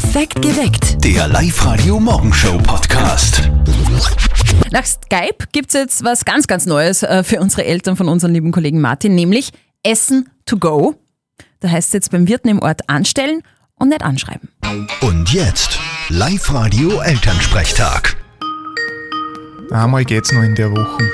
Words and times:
Perfekt 0.00 0.40
geweckt. 0.42 1.04
Der 1.04 1.26
Live-Radio 1.26 1.98
Morgenshow 1.98 2.56
Podcast. 2.58 3.50
Nach 4.70 4.84
Skype 4.84 5.46
gibt 5.50 5.70
es 5.70 5.74
jetzt 5.74 6.04
was 6.04 6.24
ganz, 6.24 6.46
ganz 6.46 6.66
Neues 6.66 7.02
äh, 7.02 7.24
für 7.24 7.40
unsere 7.40 7.64
Eltern 7.64 7.96
von 7.96 8.08
unserem 8.08 8.32
lieben 8.32 8.52
Kollegen 8.52 8.80
Martin, 8.80 9.16
nämlich 9.16 9.50
Essen 9.82 10.30
to 10.46 10.56
go. 10.56 10.94
Da 11.58 11.70
heißt 11.70 11.88
es 11.88 11.94
jetzt 11.94 12.10
beim 12.12 12.28
Wirten 12.28 12.46
im 12.46 12.60
Ort 12.60 12.88
anstellen 12.88 13.42
und 13.74 13.88
nicht 13.88 14.04
anschreiben. 14.04 14.50
Und 15.00 15.32
jetzt 15.32 15.80
Live-Radio 16.10 17.00
Elternsprechtag. 17.00 18.16
Einmal 19.72 20.04
geht's 20.04 20.30
noch 20.30 20.44
in 20.44 20.54
der 20.54 20.70
Woche. 20.70 21.10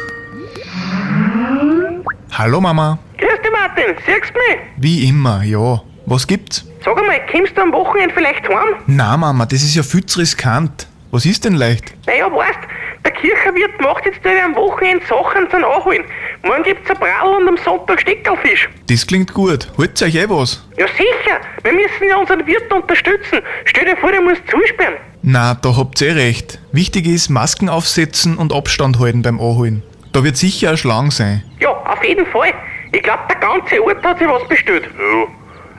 Hallo 2.33 2.61
Mama. 2.61 2.99
Grüß 3.17 3.41
dich, 3.43 3.51
Martin. 3.51 3.97
Siehst 4.05 4.35
du 4.35 4.39
mich? 4.41 4.61
Wie 4.77 5.09
immer, 5.09 5.43
ja. 5.43 5.83
Was 6.05 6.27
gibt's? 6.27 6.67
Sag 6.85 6.99
einmal, 6.99 7.21
kommst 7.33 7.57
du 7.57 7.63
am 7.63 7.73
Wochenende 7.73 8.13
vielleicht 8.15 8.47
heim? 8.47 8.75
Na 8.87 9.17
Mama, 9.17 9.47
das 9.47 9.63
ist 9.63 9.75
ja 9.75 9.83
viel 9.83 10.05
zu 10.05 10.19
riskant. 10.19 10.87
Was 11.13 11.25
ist 11.25 11.45
denn 11.45 11.55
leicht? 11.55 11.95
Naja, 12.07 12.31
weißt, 12.31 12.59
der 13.05 13.13
Kirchenwirt 13.13 13.81
macht 13.81 14.05
jetzt 14.05 14.23
wieder 14.23 14.45
am 14.45 14.55
Wochenende 14.55 15.03
Sachen 15.07 15.49
zum 15.51 15.65
Anholen. 15.65 16.05
Morgen 16.43 16.63
gibt's 16.63 16.91
ein 16.91 16.99
Bratl 16.99 17.41
und 17.41 17.49
am 17.49 17.57
Sonntag 17.57 18.03
Steckerlfisch. 18.03 18.69
Das 18.91 19.07
klingt 19.07 19.33
gut. 19.33 19.69
Holt's 19.79 20.03
euch 20.03 20.15
eh 20.15 20.29
was? 20.29 20.63
Ja 20.77 20.87
sicher, 20.89 21.41
wir 21.63 21.73
müssen 21.73 22.07
ja 22.07 22.17
unseren 22.17 22.47
Wirt 22.47 22.71
unterstützen. 22.71 23.39
Stell 23.65 23.87
dir 23.87 23.97
vor, 23.97 24.11
der 24.11 24.21
muss 24.21 24.37
zusperren. 24.51 24.97
Na, 25.23 25.55
da 25.55 25.75
habt 25.77 26.03
ihr 26.03 26.09
eh 26.09 26.13
recht. 26.13 26.59
Wichtig 26.73 27.07
ist, 27.07 27.31
Masken 27.31 27.71
aufsetzen 27.71 28.37
und 28.37 28.53
Abstand 28.53 28.99
halten 28.99 29.23
beim 29.23 29.41
Anholen. 29.41 29.83
Da 30.13 30.23
wird 30.23 30.37
sicher 30.37 30.71
ein 30.71 30.77
Schlang 30.77 31.11
sein. 31.11 31.45
Ja, 31.61 31.71
auf 31.71 32.05
jeden 32.05 32.27
Fall. 32.27 32.53
Ich 32.93 33.03
glaub, 33.03 33.27
der 33.29 33.37
ganze 33.39 33.83
Ort 33.83 34.05
hat 34.05 34.19
sich 34.19 34.29
was 34.29 34.47
bestellt. 34.49 34.85
Ja, 34.85 35.27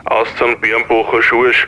aus 0.06 0.28
dem 0.40 0.60
Bernbacher 0.60 1.22
Schorsch. 1.22 1.68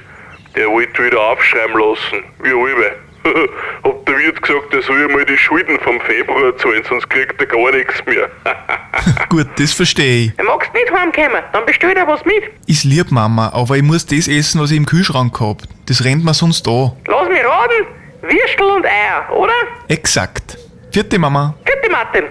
Der 0.56 0.70
wollte 0.70 1.04
wieder 1.04 1.20
aufschreiben 1.20 1.80
lassen. 1.80 2.24
Wie 2.42 2.50
alle. 2.50 2.96
Hat 3.84 4.08
der 4.08 4.18
Wirt 4.18 4.42
gesagt, 4.42 4.74
er 4.74 4.82
soll 4.82 5.08
mal 5.10 5.26
die 5.26 5.38
Schulden 5.38 5.78
vom 5.80 6.00
Februar 6.02 6.56
zahlen, 6.58 6.84
sonst 6.88 7.10
kriegt 7.10 7.40
er 7.40 7.46
gar 7.46 7.72
nichts 7.72 8.04
mehr. 8.06 8.30
Gut, 9.30 9.48
das 9.58 9.74
verstehe 9.74 10.26
ich. 10.26 10.32
Er 10.38 10.46
magst 10.46 10.74
nicht 10.74 10.92
heimkommen, 10.92 11.44
dann 11.52 11.66
bestell 11.66 11.94
dir 11.94 12.08
was 12.08 12.24
mit. 12.26 12.44
Ist 12.68 12.86
lieb, 12.86 13.12
Mama, 13.12 13.52
aber 13.54 13.76
ich 13.76 13.84
muss 13.84 14.06
das 14.06 14.28
essen, 14.28 14.62
was 14.62 14.72
ich 14.72 14.78
im 14.78 14.86
Kühlschrank 14.86 15.38
hab. 15.40 15.58
Das 15.88 16.04
rennt 16.06 16.24
mir 16.24 16.34
sonst 16.34 16.68
an. 16.68 16.92
Lass 17.08 17.28
mich 17.28 17.44
raten, 17.44 17.86
Würstel 18.22 18.66
und 18.66 18.86
Eier, 18.86 19.30
oder? 19.36 19.54
Exakt. 19.90 20.58
Vierte 20.92 21.20
Mama. 21.20 21.54
Bitte, 21.66 21.92
Martin. 21.92 22.24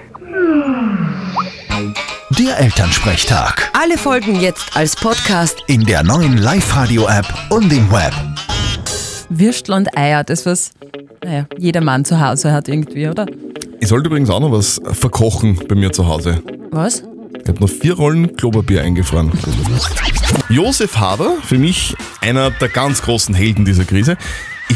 Der 2.47 2.61
Elternsprechtag. 2.61 3.73
Alle 3.73 3.99
Folgen 3.99 4.41
jetzt 4.41 4.77
als 4.77 4.95
Podcast. 4.95 5.65
In 5.67 5.85
der 5.85 6.05
neuen 6.05 6.39
Live-Radio-App 6.39 7.27
und 7.51 7.73
im 7.73 7.91
Web. 7.91 8.13
Würstel 9.29 9.75
und 9.75 9.99
Eier, 9.99 10.23
das 10.23 10.47
was, 10.47 10.71
naja, 11.25 11.47
jeder 11.59 11.81
Mann 11.81 12.05
zu 12.05 12.21
Hause 12.21 12.53
hat 12.53 12.69
irgendwie, 12.69 13.09
oder? 13.09 13.27
Ich 13.81 13.89
sollte 13.89 14.07
übrigens 14.07 14.31
auch 14.31 14.39
noch 14.39 14.53
was 14.53 14.81
verkochen 14.93 15.59
bei 15.67 15.75
mir 15.75 15.91
zu 15.91 16.07
Hause. 16.07 16.41
Was? 16.71 17.03
Ich 17.43 17.49
habe 17.49 17.59
noch 17.59 17.69
vier 17.69 17.95
Rollen 17.95 18.37
Klopapier 18.37 18.83
eingefroren. 18.83 19.33
Josef 20.49 20.99
Hader, 20.99 21.39
für 21.43 21.59
mich 21.59 21.97
einer 22.21 22.53
der 22.53 22.69
ganz 22.69 23.03
großen 23.03 23.35
Helden 23.35 23.65
dieser 23.65 23.85
Krise. 23.85 24.17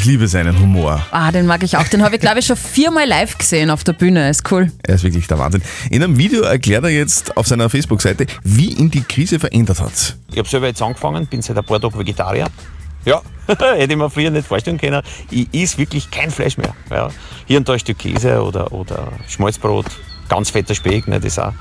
Ich 0.01 0.07
liebe 0.07 0.29
seinen 0.29 0.59
Humor. 0.59 1.05
Ah, 1.11 1.31
den 1.31 1.45
mag 1.45 1.63
ich 1.63 1.77
auch. 1.77 1.87
Den 1.87 2.03
habe 2.03 2.15
ich, 2.15 2.23
glaube 2.23 2.39
ich, 2.39 2.47
schon 2.47 2.57
viermal 2.57 3.07
live 3.07 3.37
gesehen 3.37 3.69
auf 3.69 3.85
der 3.85 3.93
Bühne. 3.93 4.31
Ist 4.31 4.51
cool. 4.51 4.73
Er 4.83 4.95
ist 4.95 5.05
wirklich 5.05 5.27
der 5.27 5.39
Wahnsinn. 5.39 5.61
In 5.91 6.03
einem 6.03 6.17
Video 6.17 6.41
erklärt 6.41 6.85
er 6.85 6.91
jetzt 6.91 7.37
auf 7.37 7.47
seiner 7.47 7.69
Facebook-Seite, 7.69 8.25
wie 8.43 8.73
ihn 8.73 8.91
die 8.91 9.03
Krise 9.03 9.39
verändert 9.39 9.79
hat. 9.79 10.17
Ich 10.33 10.39
habe 10.39 10.49
selber 10.49 10.69
jetzt 10.69 10.81
angefangen, 10.81 11.27
bin 11.27 11.43
seit 11.43 11.59
ein 11.59 11.65
paar 11.67 11.79
Tagen 11.79 11.99
Vegetarier. 11.99 12.47
Ja, 13.05 13.21
hätte 13.47 13.93
ich 13.93 13.97
mir 13.99 14.09
früher 14.09 14.31
nicht 14.31 14.49
vorstellen 14.49 14.79
können. 14.79 15.03
Ich 15.31 15.49
esse 15.53 15.77
wirklich 15.77 16.11
kein 16.11 16.31
Fleisch 16.31 16.57
mehr. 16.57 16.75
Ja. 16.89 17.11
Hier 17.45 17.59
und 17.59 17.69
da 17.69 17.75
ein 17.75 17.79
Stück 17.79 17.99
Käse 17.99 18.43
oder, 18.43 18.73
oder 18.73 19.13
Schmalzbrot, 19.29 19.85
ganz 20.31 20.49
fetter 20.49 20.75
Speck, 20.75 21.09
ne, 21.09 21.21
das 21.21 21.33
ist 21.33 21.41
auch 21.41 21.53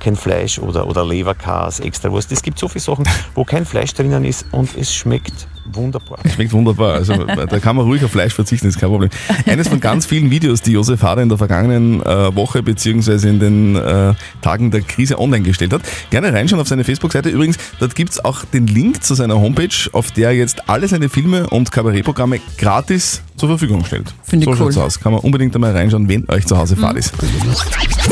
kein 0.00 0.16
Fleisch 0.16 0.58
oder, 0.58 0.86
oder 0.86 1.04
Leberkas, 1.04 1.80
Extrawurst. 1.80 2.32
Es 2.32 2.42
gibt 2.42 2.58
so 2.58 2.66
viele 2.66 2.80
Sachen, 2.80 3.04
wo 3.34 3.44
kein 3.44 3.66
Fleisch 3.66 3.92
drinnen 3.92 4.24
ist 4.24 4.46
und 4.52 4.74
es 4.74 4.94
schmeckt 4.94 5.48
wunderbar. 5.72 6.18
Schmeckt 6.34 6.52
wunderbar. 6.52 6.94
Also 6.94 7.14
da 7.24 7.58
kann 7.60 7.76
man 7.76 7.86
ruhig 7.86 8.04
auf 8.04 8.10
Fleisch 8.10 8.34
verzichten, 8.34 8.68
ist 8.68 8.78
kein 8.78 8.90
Problem. 8.90 9.10
Eines 9.46 9.68
von 9.68 9.80
ganz 9.80 10.06
vielen 10.06 10.30
Videos, 10.30 10.62
die 10.62 10.72
Josef 10.72 11.02
Hader 11.02 11.22
in 11.22 11.28
der 11.28 11.38
vergangenen 11.38 12.02
äh, 12.02 12.34
Woche 12.34 12.62
beziehungsweise 12.62 13.28
in 13.28 13.40
den 13.40 13.76
äh, 13.76 14.14
Tagen 14.42 14.70
der 14.70 14.82
Krise 14.82 15.18
online 15.18 15.44
gestellt 15.44 15.72
hat. 15.72 15.82
Gerne 16.10 16.32
reinschauen 16.32 16.60
auf 16.60 16.68
seine 16.68 16.84
Facebook-Seite. 16.84 17.28
Übrigens, 17.28 17.56
dort 17.78 17.94
gibt 17.94 18.12
es 18.12 18.24
auch 18.24 18.44
den 18.44 18.66
Link 18.66 19.02
zu 19.02 19.14
seiner 19.14 19.40
Homepage, 19.40 19.90
auf 19.92 20.10
der 20.12 20.28
er 20.28 20.34
jetzt 20.34 20.68
alle 20.68 20.88
seine 20.88 21.08
Filme 21.08 21.48
und 21.48 21.70
Kabarettprogramme 21.72 22.40
gratis 22.58 23.22
zur 23.36 23.48
Verfügung 23.48 23.84
stellt. 23.84 24.14
Finde 24.22 24.44
ich 24.44 24.56
so 24.56 24.64
cool. 24.64 24.72
schaut's 24.72 24.78
aus. 24.78 25.00
Kann 25.00 25.12
man 25.12 25.20
unbedingt 25.20 25.54
einmal 25.54 25.72
reinschauen, 25.72 26.08
wenn 26.08 26.28
euch 26.28 26.46
zu 26.46 26.56
Hause 26.56 26.76
Fahrt 26.76 26.96
ist. 26.96 27.12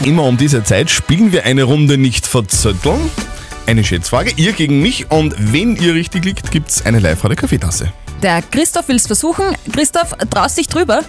Immer 0.05 0.25
um 0.25 0.37
diese 0.37 0.65
Zeit 0.65 0.91
spielen 0.91 1.33
wir 1.33 1.45
eine 1.45 1.65
Runde 1.65 1.99
nicht 1.99 2.27
verzötteln. 2.27 2.99
Eine 3.67 3.85
Schätzfrage, 3.85 4.33
ihr 4.37 4.53
gegen 4.53 4.83
mich 4.83 5.11
und 5.11 5.35
wenn 5.53 5.77
ihr 5.77 5.95
richtig 5.95 6.25
liegt, 6.25 6.51
gibt's 6.51 6.85
eine 6.85 6.99
Live-Radio-Kaffeetasse. 6.99 7.93
Der 8.23 8.43
Christoph 8.43 8.89
will 8.89 8.97
es 8.97 9.07
versuchen. 9.07 9.45
Christoph, 9.73 10.15
traust 10.31 10.59
dich 10.59 10.69
drüber? 10.69 11.01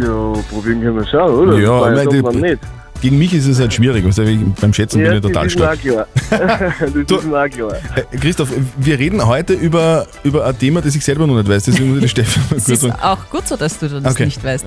Ja, 0.00 0.32
probieren 0.50 0.80
können 0.82 0.96
wir 0.96 1.06
schon, 1.06 1.20
oder? 1.34 1.58
Ja, 1.58 1.80
Weil 1.80 1.94
nein, 1.94 2.04
sagt 2.04 2.12
die- 2.16 2.22
man 2.22 2.36
nicht. 2.40 2.58
Gegen 3.00 3.16
mich 3.18 3.32
ist 3.32 3.46
es 3.46 3.60
halt 3.60 3.72
schwierig, 3.72 4.04
also 4.04 4.22
ich- 4.22 4.40
beim 4.60 4.72
Schätzen 4.74 5.00
bin 5.02 5.12
ich 5.12 5.20
total 5.20 5.44
das 5.44 5.52
stark. 5.52 5.78
ist 5.78 5.84
mir 5.84 6.02
auch 6.02 6.06
klar. 6.30 6.72
das 6.80 7.18
ist 7.20 7.24
mir 7.26 7.40
auch 7.44 7.48
klar. 7.48 7.72
Christoph, 8.20 8.48
wir 8.76 8.98
reden 8.98 9.24
heute 9.24 9.52
über, 9.52 10.06
über 10.24 10.46
ein 10.46 10.58
Thema, 10.58 10.80
das 10.80 10.96
ich 10.96 11.04
selber 11.04 11.26
noch 11.26 11.36
nicht 11.36 11.48
weiß, 11.48 11.64
deswegen 11.64 11.90
muss 11.94 11.98
ich 11.98 12.02
die 12.14 12.22
Steffi 12.22 12.40
mal 12.50 12.56
Es 12.56 12.64
kurz 12.64 12.68
ist 12.68 12.80
sagen. 12.82 13.02
auch 13.02 13.30
gut 13.30 13.46
so, 13.46 13.56
dass 13.56 13.78
du 13.78 13.88
das 13.88 14.04
Okay. 14.14 14.24
nicht 14.24 14.42
weißt. 14.42 14.66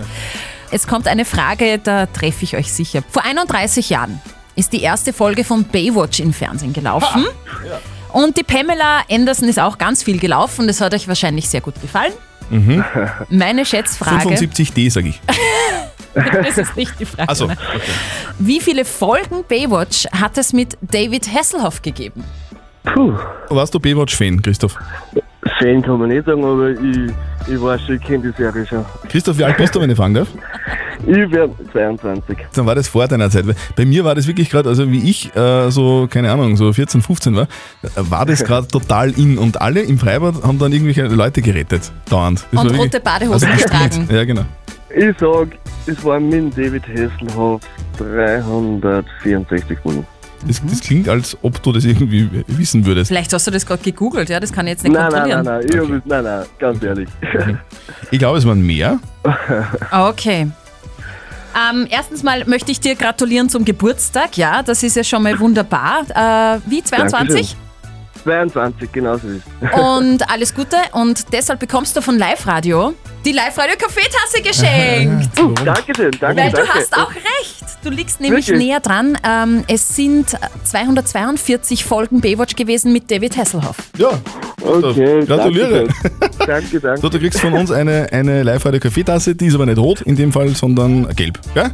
Es 0.72 0.88
kommt 0.88 1.08
eine 1.08 1.26
Frage, 1.26 1.78
da 1.84 2.06
treffe 2.06 2.44
ich 2.46 2.56
euch 2.56 2.72
sicher. 2.72 3.02
Vor 3.10 3.26
31 3.26 3.90
Jahren 3.90 4.22
ist 4.62 4.74
die 4.74 4.84
erste 4.84 5.12
Folge 5.12 5.44
von 5.44 5.64
Baywatch 5.64 6.20
im 6.20 6.34
Fernsehen 6.34 6.72
gelaufen. 6.72 7.26
Und 8.14 8.38
die 8.38 8.44
Pamela 8.44 9.02
Anderson 9.10 9.50
ist 9.50 9.60
auch 9.60 9.80
ganz 9.80 10.04
viel 10.04 10.20
gelaufen. 10.20 10.68
Das 10.68 10.80
hat 10.82 10.94
euch 10.94 11.08
wahrscheinlich 11.08 11.50
sehr 11.50 11.62
gut 11.62 11.82
gefallen. 11.82 12.14
Mhm. 12.52 12.84
Meine 13.30 13.66
Schätzfrage. 13.66 14.30
75D, 14.30 14.92
sage 14.92 15.10
ich. 15.10 15.22
Das 16.14 16.58
ist 16.58 16.76
nicht 16.76 17.00
die 17.00 17.06
Frage. 17.06 17.30
Also, 17.30 17.48
ne? 17.48 17.56
Wie 18.38 18.60
viele 18.60 18.84
Folgen 18.84 19.46
Baywatch 19.48 20.08
hat 20.12 20.38
es 20.38 20.52
mit 20.52 20.78
David 20.82 21.34
Hasselhoff 21.34 21.82
gegeben? 21.82 22.26
Puh, 22.84 23.14
warst 23.48 23.74
du 23.74 23.80
Baywatch-Fan, 23.80 24.42
Christoph? 24.42 24.78
Fan 25.60 25.82
kann 25.82 26.00
man 26.00 26.10
nicht 26.10 26.26
sagen, 26.26 26.44
aber 26.44 26.70
ich, 26.70 27.12
ich 27.52 27.62
weiß 27.62 27.82
schon, 27.82 27.96
ich 27.96 28.02
kenne 28.04 28.32
die 28.32 28.38
Serie 28.42 28.66
schon. 28.66 28.86
Christoph, 29.10 29.38
wie 29.40 29.44
alt 29.44 29.58
bist 29.58 29.74
du, 29.74 29.82
wenn 29.82 29.90
ich 29.90 29.98
fragen 29.98 30.14
darf? 30.14 30.28
Ich 31.04 31.32
werde 31.32 31.52
22. 31.74 32.38
Dann 32.54 32.66
war 32.68 32.76
das 32.76 32.88
vor 32.88 33.08
deiner 33.08 33.28
Zeit. 33.32 33.48
Weil 33.48 33.56
Bei 33.76 33.86
mir 33.86 34.04
war 34.06 34.14
das 34.14 34.28
wirklich 34.28 34.52
gerade, 34.52 34.70
also 34.70 34.92
wie 34.92 35.10
ich 35.10 35.36
äh, 35.36 35.72
so, 35.72 36.08
keine 36.08 36.32
Ahnung, 36.32 36.56
so 36.58 36.72
14, 36.72 37.02
15 37.02 37.36
war, 37.36 37.44
äh, 37.44 37.48
war 37.96 38.26
das 38.28 38.44
gerade 38.44 38.68
total 38.72 39.10
in 39.18 39.40
und 39.40 39.60
alle 39.60 39.82
im 39.82 39.98
Freibad 39.98 40.44
haben 40.44 40.60
dann 40.60 40.72
irgendwelche 40.72 41.08
Leute 41.08 41.42
gerettet, 41.42 41.92
dauernd. 42.08 42.46
Das 42.52 42.64
Und 42.64 42.72
war 42.72 42.78
rote 42.78 43.00
Badehosen 43.00 43.50
gespielt. 43.52 43.72
getragen. 43.72 44.08
Ja, 44.12 44.24
genau. 44.26 44.46
Ich 44.96 45.18
sag, 45.18 45.48
es 45.88 46.04
waren 46.06 46.30
mit 46.30 46.56
David 46.56 46.84
Hasselhoff 46.88 47.62
364 47.98 49.80
Folgen. 49.80 50.06
Das, 50.48 50.62
das 50.66 50.80
klingt, 50.82 51.08
als 51.10 51.38
ob 51.42 51.62
du 51.62 51.72
das 51.72 51.86
irgendwie 51.86 52.30
wissen 52.48 52.86
würdest. 52.86 53.10
Vielleicht 53.10 53.32
hast 53.34 53.46
du 53.48 53.52
das 53.52 53.66
gerade 53.66 53.84
gegoogelt, 53.84 54.30
ja? 54.30 54.40
Das 54.40 54.52
kann 54.52 54.66
ich 54.68 54.72
jetzt 54.72 54.84
nicht 54.84 54.94
Nein, 54.94 55.10
nein, 55.12 55.32
kontrollieren. 55.32 55.46
nein, 55.46 55.66
nein, 55.70 55.80
hab 55.80 55.90
es- 55.98 56.02
nein, 56.06 56.24
nein, 56.24 56.46
ganz 56.60 56.84
ehrlich. 56.84 57.10
Ich 58.12 58.20
glaube, 58.20 58.38
es 58.38 58.46
waren 58.46 58.62
mehr. 58.66 59.00
Okay. 59.92 60.48
Ähm, 61.54 61.86
erstens 61.90 62.24
mal 62.24 62.46
möchte 62.46 62.72
ich 62.72 62.80
dir 62.80 62.96
gratulieren 62.96 63.50
zum 63.50 63.66
Geburtstag. 63.66 64.38
Ja, 64.38 64.64
das 64.64 64.84
ist 64.84 64.96
ja 64.96 65.04
schon 65.04 65.22
mal 65.24 65.38
wunderbar. 65.40 66.04
Äh, 66.10 66.60
wie, 66.66 66.82
22? 66.82 67.58
22, 68.24 68.92
genau 68.92 69.18
so 69.18 69.28
ist 69.28 69.44
Und 69.78 70.30
alles 70.30 70.54
Gute. 70.54 70.78
Und 70.94 71.26
deshalb 71.34 71.60
bekommst 71.60 71.96
du 71.98 72.02
von 72.02 72.18
Live 72.18 72.46
Radio 72.48 72.94
die 73.26 73.32
Live 73.34 73.58
Radio 73.58 73.76
Kaffeetasse 73.78 74.42
geschenkt. 74.42 75.30
Dankeschön, 75.66 76.12
danke, 76.20 76.42
Weil 76.42 76.50
du 76.52 76.58
danke. 76.58 76.74
hast 76.74 76.98
auch 76.98 77.12
recht. 77.14 77.64
Du 77.84 77.90
liegst 77.90 78.20
nämlich 78.22 78.48
Wirklich? 78.48 78.68
näher 78.68 78.80
dran. 78.80 79.18
Ähm, 79.28 79.64
es 79.68 79.96
sind 79.96 80.36
242 80.64 81.84
Folgen 81.86 82.22
Baywatch 82.22 82.56
gewesen 82.56 82.94
mit 82.94 83.10
David 83.10 83.38
Hasselhoff. 83.38 83.78
Ja, 83.98 84.10
Okay, 84.64 85.26
gratuliere. 85.26 85.88
Danke, 85.88 86.30
danke. 86.48 86.80
danke. 86.80 87.02
So, 87.02 87.10
du 87.10 87.18
kriegst 87.20 87.40
von 87.40 87.54
uns 87.54 87.72
eine, 87.72 88.08
eine 88.12 88.44
Live-Radio-Kaffeetasse, 88.44 89.34
die 89.36 89.48
ist 89.48 89.56
aber 89.56 89.66
nicht 89.66 89.80
rot 89.80 90.02
in 90.02 90.16
dem 90.16 90.32
Fall, 90.32 90.50
sondern 90.50 91.08
gelb. 91.16 91.40
Gell? 91.56 91.72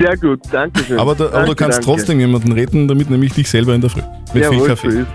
Sehr 0.00 0.16
gut, 0.16 0.40
danke 0.50 0.82
schön. 0.84 0.98
Aber, 0.98 1.14
da, 1.14 1.26
aber 1.26 1.32
du 1.32 1.38
Danke, 1.38 1.54
kannst 1.56 1.78
danke. 1.78 1.84
trotzdem 1.86 2.18
jemanden 2.20 2.52
retten, 2.52 2.88
damit 2.88 3.10
nämlich 3.10 3.34
dich 3.34 3.48
selber 3.48 3.74
in 3.74 3.80
der 3.80 3.90
Früh. 3.90 4.02
Mit 4.34 4.46
viel 4.46 4.66
Kaffee. 4.66 5.06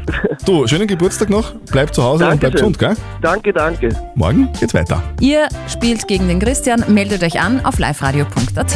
Du, 0.45 0.65
schönen 0.67 0.87
Geburtstag 0.87 1.29
noch, 1.29 1.53
bleib 1.71 1.93
zu 1.93 2.01
Hause 2.03 2.27
und 2.29 2.39
bleib 2.39 2.53
gesund, 2.53 2.79
gell? 2.79 2.95
Danke, 3.21 3.51
danke. 3.53 3.89
Morgen 4.15 4.49
geht's 4.59 4.73
weiter. 4.73 5.03
Ihr 5.19 5.47
spielt 5.67 6.07
gegen 6.07 6.27
den 6.27 6.39
Christian. 6.39 6.83
Meldet 6.87 7.23
euch 7.23 7.39
an 7.41 7.63
auf 7.65 7.77
liveradio.at. 7.79 8.75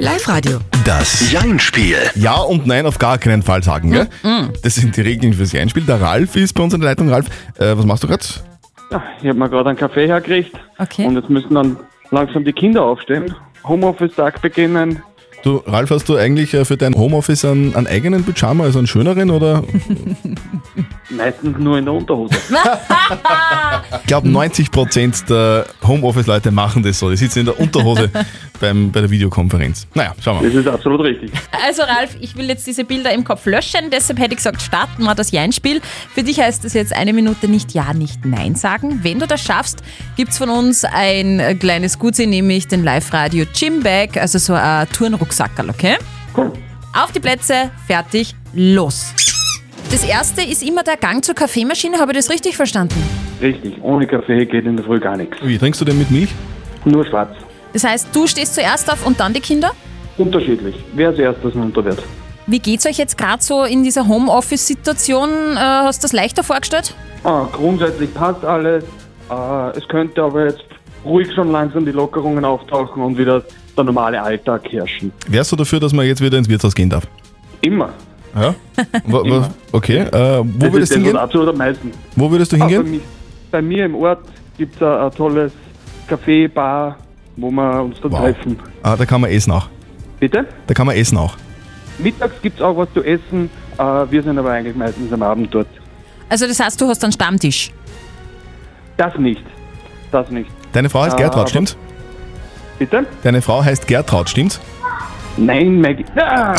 Live-Radio. 0.00 0.58
Das 0.84 1.30
Jein-Spiel. 1.30 1.96
Ja 2.14 2.36
und 2.36 2.66
nein 2.66 2.86
auf 2.86 2.98
gar 2.98 3.18
keinen 3.18 3.42
Fall 3.42 3.62
sagen, 3.62 3.90
gell? 3.92 4.08
Das 4.62 4.74
sind 4.74 4.96
die 4.96 5.00
Regeln 5.02 5.32
fürs 5.32 5.54
Einspiel. 5.54 5.84
Der 5.84 6.00
Ralf 6.00 6.36
ist 6.36 6.54
bei 6.54 6.62
uns 6.62 6.74
in 6.74 6.80
der 6.80 6.90
Leitung. 6.90 7.08
Ralf, 7.08 7.26
äh, 7.58 7.76
was 7.76 7.84
machst 7.84 8.02
du 8.02 8.08
gerade? 8.08 8.24
Ich 9.20 9.28
habe 9.28 9.34
mir 9.38 9.48
gerade 9.48 9.70
einen 9.70 9.78
Kaffee 9.78 10.06
hergekriegt 10.06 10.56
Okay. 10.78 11.06
und 11.06 11.16
jetzt 11.16 11.30
müssen 11.30 11.54
dann 11.54 11.76
langsam 12.10 12.44
die 12.44 12.52
Kinder 12.52 12.82
aufstehen. 12.82 13.34
Homeoffice-Tag 13.66 14.40
beginnen. 14.42 15.02
Du, 15.44 15.62
Ralf, 15.66 15.90
hast 15.90 16.08
du 16.08 16.16
eigentlich 16.16 16.54
äh, 16.54 16.64
für 16.64 16.78
dein 16.78 16.94
Homeoffice 16.94 17.44
einen, 17.44 17.76
einen 17.76 17.86
eigenen 17.86 18.24
Pyjama, 18.24 18.64
also 18.64 18.78
einen 18.78 18.86
schöneren 18.86 19.30
oder? 19.30 19.62
Meistens 21.10 21.58
nur 21.58 21.76
in 21.76 21.84
der 21.84 21.94
Unterhose. 21.94 22.34
Ich 24.00 24.06
glaube, 24.06 24.28
90% 24.28 25.26
der 25.26 25.66
Homeoffice-Leute 25.86 26.50
machen 26.50 26.82
das 26.82 26.98
so. 26.98 27.10
Die 27.10 27.16
sitzen 27.16 27.40
in 27.40 27.46
der 27.46 27.60
Unterhose 27.60 28.10
beim, 28.60 28.90
bei 28.90 29.00
der 29.00 29.10
Videokonferenz. 29.10 29.86
Naja, 29.94 30.14
schauen 30.22 30.42
wir. 30.42 30.48
Das 30.48 30.58
ist 30.58 30.66
absolut 30.66 31.02
richtig. 31.02 31.30
Also 31.64 31.82
Ralf, 31.82 32.16
ich 32.20 32.36
will 32.36 32.48
jetzt 32.48 32.66
diese 32.66 32.84
Bilder 32.84 33.12
im 33.12 33.24
Kopf 33.24 33.44
löschen, 33.46 33.90
deshalb 33.92 34.18
hätte 34.18 34.32
ich 34.32 34.38
gesagt, 34.38 34.62
starten 34.62 35.04
wir 35.04 35.14
das 35.14 35.30
Jein-Spiel. 35.32 35.80
Für 36.14 36.22
dich 36.22 36.40
heißt 36.40 36.64
es 36.64 36.72
jetzt 36.72 36.94
eine 36.94 37.12
Minute 37.12 37.48
nicht 37.48 37.72
Ja, 37.72 37.92
nicht 37.92 38.24
Nein 38.24 38.54
sagen. 38.54 39.00
Wenn 39.02 39.18
du 39.18 39.26
das 39.26 39.42
schaffst, 39.42 39.82
gibt's 40.16 40.38
von 40.38 40.48
uns 40.48 40.84
ein 40.84 41.58
kleines 41.58 41.98
Gutsy, 41.98 42.26
nämlich 42.26 42.68
den 42.68 42.84
Live-Radio 42.84 43.44
Gymbag, 43.58 44.16
also 44.16 44.38
so 44.38 44.54
ein 44.54 44.86
Turnrucksackerl, 45.34 45.70
okay? 45.70 45.96
Cool. 46.36 46.52
Auf 46.94 47.12
die 47.12 47.20
Plätze, 47.20 47.70
fertig, 47.86 48.34
los. 48.54 49.12
Das 49.90 50.04
erste 50.04 50.42
ist 50.42 50.62
immer 50.62 50.82
der 50.82 50.96
Gang 50.96 51.24
zur 51.24 51.34
Kaffeemaschine, 51.34 51.98
habe 51.98 52.12
ich 52.12 52.18
das 52.18 52.30
richtig 52.30 52.56
verstanden? 52.56 53.02
Richtig. 53.40 53.82
Ohne 53.82 54.06
Kaffee 54.06 54.46
geht 54.46 54.64
in 54.64 54.76
der 54.76 54.84
Früh 54.84 55.00
gar 55.00 55.16
nichts. 55.16 55.36
Wie, 55.42 55.58
trinkst 55.58 55.80
du 55.80 55.84
denn 55.84 55.98
mit 55.98 56.10
Milch? 56.10 56.30
Nur 56.84 57.04
schwarz. 57.06 57.30
Das 57.72 57.84
heißt, 57.84 58.08
du 58.12 58.26
stehst 58.26 58.54
zuerst 58.54 58.90
auf 58.90 59.04
und 59.06 59.18
dann 59.18 59.32
die 59.34 59.40
Kinder? 59.40 59.72
Unterschiedlich. 60.16 60.76
Wer 60.94 61.08
als 61.08 61.18
erstes 61.18 61.54
runter 61.54 61.84
wird. 61.84 62.02
Wie 62.46 62.58
geht's 62.58 62.86
euch 62.86 62.98
jetzt 62.98 63.18
gerade 63.18 63.42
so 63.42 63.64
in 63.64 63.82
dieser 63.82 64.06
Homeoffice-Situation? 64.06 65.30
Äh, 65.56 65.58
hast 65.58 66.02
du 66.02 66.04
das 66.04 66.12
leichter 66.12 66.44
vorgestellt? 66.44 66.94
Ah, 67.24 67.46
grundsätzlich 67.52 68.12
passt 68.14 68.44
alles. 68.44 68.84
Ah, 69.28 69.72
es 69.74 69.86
könnte 69.88 70.22
aber 70.22 70.46
jetzt 70.46 70.64
ruhig 71.04 71.32
schon 71.34 71.50
langsam 71.50 71.84
die 71.84 71.92
Lockerungen 71.92 72.44
auftauchen 72.44 73.02
und 73.02 73.18
wieder 73.18 73.42
der 73.76 73.84
normale 73.84 74.22
Alltag 74.22 74.62
herrschen. 74.70 75.12
Wärst 75.28 75.52
du 75.52 75.56
dafür, 75.56 75.80
dass 75.80 75.92
man 75.92 76.06
jetzt 76.06 76.20
wieder 76.20 76.38
ins 76.38 76.48
Wirtshaus 76.48 76.74
gehen 76.74 76.88
darf? 76.90 77.06
Immer. 77.60 77.90
Ja? 78.34 78.54
Wa- 79.06 79.48
okay, 79.72 79.98
äh, 79.98 80.10
wo 80.10 80.44
Das 80.58 80.72
würdest 80.72 80.82
ist 80.82 80.90
du 80.92 80.94
hingehen? 80.96 81.16
absolut 81.16 81.48
am 81.48 81.56
meisten. 81.56 81.92
Wo 82.16 82.30
würdest 82.30 82.52
du 82.52 82.56
Ah, 82.56 82.60
bei, 82.66 82.68
hingehen? 82.72 82.90
mi- 82.92 83.00
bei 83.50 83.62
mir 83.62 83.84
im 83.86 83.94
Ort 83.94 84.24
gibt 84.58 84.76
es 84.76 84.82
ein, 84.82 84.88
ein 84.88 85.10
tolles 85.12 85.52
Café, 86.08 86.48
Bar, 86.48 86.96
wo 87.36 87.50
wir 87.50 87.82
uns 87.82 87.96
da 88.02 88.10
Wow. 88.10 88.20
treffen. 88.20 88.58
Ah, 88.82 88.96
da 88.96 89.06
kann 89.06 89.20
man 89.20 89.30
essen 89.30 89.52
auch. 89.52 89.68
Bitte? 90.18 90.46
Da 90.66 90.74
kann 90.74 90.86
man 90.86 90.96
essen 90.96 91.16
auch. 91.18 91.34
Mittags 91.98 92.34
gibt 92.42 92.56
es 92.58 92.62
auch 92.64 92.76
was 92.76 92.88
zu 92.92 93.02
essen. 93.04 93.48
Äh, 93.78 93.82
wir 94.10 94.22
sind 94.22 94.36
aber 94.38 94.50
eigentlich 94.50 94.74
meistens 94.76 95.12
am 95.12 95.22
Abend 95.22 95.54
dort. 95.54 95.68
Also 96.28 96.46
das 96.46 96.58
heißt, 96.58 96.80
du 96.80 96.88
hast 96.88 97.02
einen 97.04 97.12
Stammtisch. 97.12 97.70
Das 98.96 99.16
nicht. 99.18 99.42
Das 100.10 100.28
nicht. 100.30 100.50
Deine 100.72 100.88
Frau 100.90 101.02
heißt 101.02 101.14
Ah, 101.14 101.18
Gertraud, 101.18 101.40
aber- 101.42 101.48
stimmt's? 101.48 101.76
Bitte? 102.78 103.06
Deine 103.22 103.40
Frau 103.42 103.62
heißt 103.64 103.86
Gertraud, 103.86 104.28
stimmt's? 104.28 104.60
Nein, 105.36 105.80
Maggie. 105.80 106.04
Ah, 106.16 106.54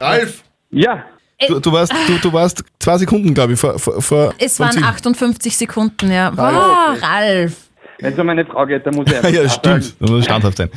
Ralf! 0.00 0.42
ja, 0.70 1.04
Du, 1.48 1.58
du, 1.58 1.72
warst, 1.72 1.92
du, 2.06 2.18
du 2.18 2.32
warst 2.34 2.62
zwei 2.78 2.98
Sekunden, 2.98 3.32
glaube 3.32 3.54
ich, 3.54 3.58
vor, 3.60 3.78
vor, 3.78 4.02
vor 4.02 4.34
Es 4.38 4.58
vor 4.58 4.66
waren 4.66 4.74
Ziel. 4.74 4.84
58 4.84 5.56
Sekunden, 5.56 6.12
ja. 6.12 6.30
Ah, 6.36 6.92
Wow, 6.92 6.96
okay. 6.96 7.06
Ralf. 7.06 7.56
wenn 7.98 8.12
es 8.12 8.18
um 8.18 8.26
meine 8.26 8.44
Frau 8.44 8.66
geht, 8.66 8.84
dann 8.84 8.94
muss 8.94 9.06
ich 9.06 9.16
einfach 9.16 9.30
Ja, 9.30 9.42
Ja 9.42 9.48
stimmt. 9.48 9.94
Da 10.00 10.12
muss 10.12 10.24
standhaft 10.26 10.58
sein. 10.58 10.68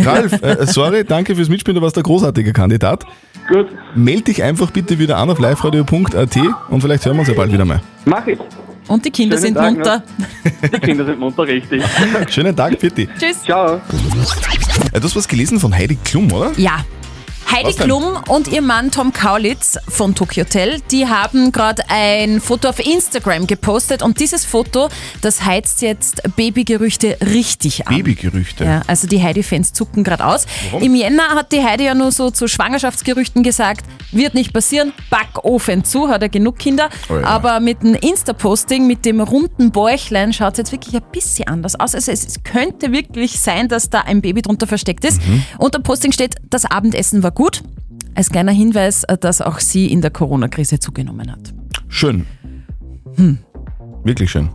Ralf, 0.00 0.32
äh, 0.42 0.66
sorry, 0.66 1.04
danke 1.04 1.34
fürs 1.34 1.48
Mitspielen, 1.48 1.76
du 1.76 1.82
warst 1.82 1.96
ein 1.96 2.02
großartiger 2.02 2.52
Kandidat. 2.52 3.06
Gut, 3.48 3.68
Meld 3.94 4.28
dich 4.28 4.42
einfach 4.42 4.70
bitte 4.70 4.98
wieder 4.98 5.16
an 5.16 5.30
auf 5.30 5.38
liveradio.at 5.38 6.36
und 6.68 6.80
vielleicht 6.82 7.06
hören 7.06 7.16
wir 7.16 7.20
uns 7.20 7.28
ja 7.28 7.34
bald 7.34 7.50
wieder 7.50 7.64
mal. 7.64 7.80
mach 8.04 8.26
ich. 8.26 8.38
Und 8.90 9.04
die 9.04 9.10
Kinder 9.12 9.38
Schönen 9.38 9.54
sind 9.54 9.54
Tag 9.54 9.72
munter. 9.72 10.02
Die 10.64 10.80
Kinder 10.80 11.04
sind 11.04 11.20
munter, 11.20 11.46
richtig. 11.46 11.80
Schönen 12.28 12.56
Tag, 12.56 12.76
Pitti. 12.76 13.08
Tschüss. 13.18 13.44
Ciao. 13.44 13.80
Du 14.92 15.00
hast 15.00 15.14
was 15.14 15.28
gelesen 15.28 15.60
von 15.60 15.72
Heidi 15.72 15.96
Klum, 16.04 16.32
oder? 16.32 16.50
Ja. 16.56 16.84
Heidi? 17.52 17.72
Klum 17.72 18.16
und 18.28 18.46
ihr 18.48 18.62
Mann 18.62 18.92
Tom 18.92 19.12
Kaulitz 19.12 19.76
von 19.88 20.14
Tokyo 20.14 20.44
Hotel, 20.44 20.80
die 20.92 21.08
haben 21.08 21.50
gerade 21.50 21.82
ein 21.88 22.40
Foto 22.40 22.68
auf 22.68 22.78
Instagram 22.78 23.48
gepostet 23.48 24.02
und 24.02 24.20
dieses 24.20 24.44
Foto, 24.44 24.88
das 25.20 25.44
heizt 25.44 25.82
jetzt 25.82 26.22
Babygerüchte 26.36 27.16
richtig 27.20 27.88
an. 27.88 27.96
Babygerüchte. 27.96 28.64
Ja, 28.64 28.82
also 28.86 29.08
die 29.08 29.20
Heidi-Fans 29.20 29.72
zucken 29.72 30.04
gerade 30.04 30.24
aus. 30.24 30.46
Warum? 30.70 30.82
Im 30.82 30.94
Jänner 30.94 31.30
hat 31.30 31.50
die 31.50 31.64
Heidi 31.64 31.84
ja 31.84 31.94
nur 31.94 32.12
so 32.12 32.30
zu 32.30 32.46
Schwangerschaftsgerüchten 32.46 33.42
gesagt, 33.42 33.84
wird 34.12 34.34
nicht 34.34 34.52
passieren, 34.52 34.92
Backofen 35.10 35.84
zu, 35.84 36.08
hat 36.08 36.22
er 36.22 36.28
genug 36.28 36.58
Kinder. 36.58 36.88
Oh 37.08 37.16
ja. 37.16 37.24
Aber 37.24 37.58
mit 37.58 37.82
dem 37.82 37.94
Insta-Posting, 37.94 38.86
mit 38.86 39.04
dem 39.04 39.20
runden 39.20 39.72
Bäuchlein 39.72 40.32
schaut 40.32 40.52
es 40.52 40.58
jetzt 40.58 40.72
wirklich 40.72 40.94
ein 40.94 41.02
bisschen 41.10 41.48
anders 41.48 41.78
aus. 41.78 41.94
Also 41.94 42.12
es, 42.12 42.24
es 42.24 42.42
könnte 42.44 42.92
wirklich 42.92 43.40
sein, 43.40 43.68
dass 43.68 43.90
da 43.90 44.02
ein 44.02 44.20
Baby 44.20 44.42
drunter 44.42 44.68
versteckt 44.68 45.04
ist. 45.04 45.26
Mhm. 45.26 45.42
Unter 45.58 45.80
Posting 45.80 46.12
steht, 46.12 46.36
das 46.48 46.64
Abendessen 46.64 47.22
war 47.22 47.32
gut. 47.32 47.39
Als 48.14 48.30
kleiner 48.30 48.52
Hinweis, 48.52 49.04
dass 49.20 49.40
auch 49.40 49.60
sie 49.60 49.86
in 49.86 50.00
der 50.02 50.10
Corona-Krise 50.10 50.78
zugenommen 50.78 51.30
hat. 51.30 51.52
Schön. 51.88 52.26
Wirklich 54.04 54.30
schön. 54.30 54.50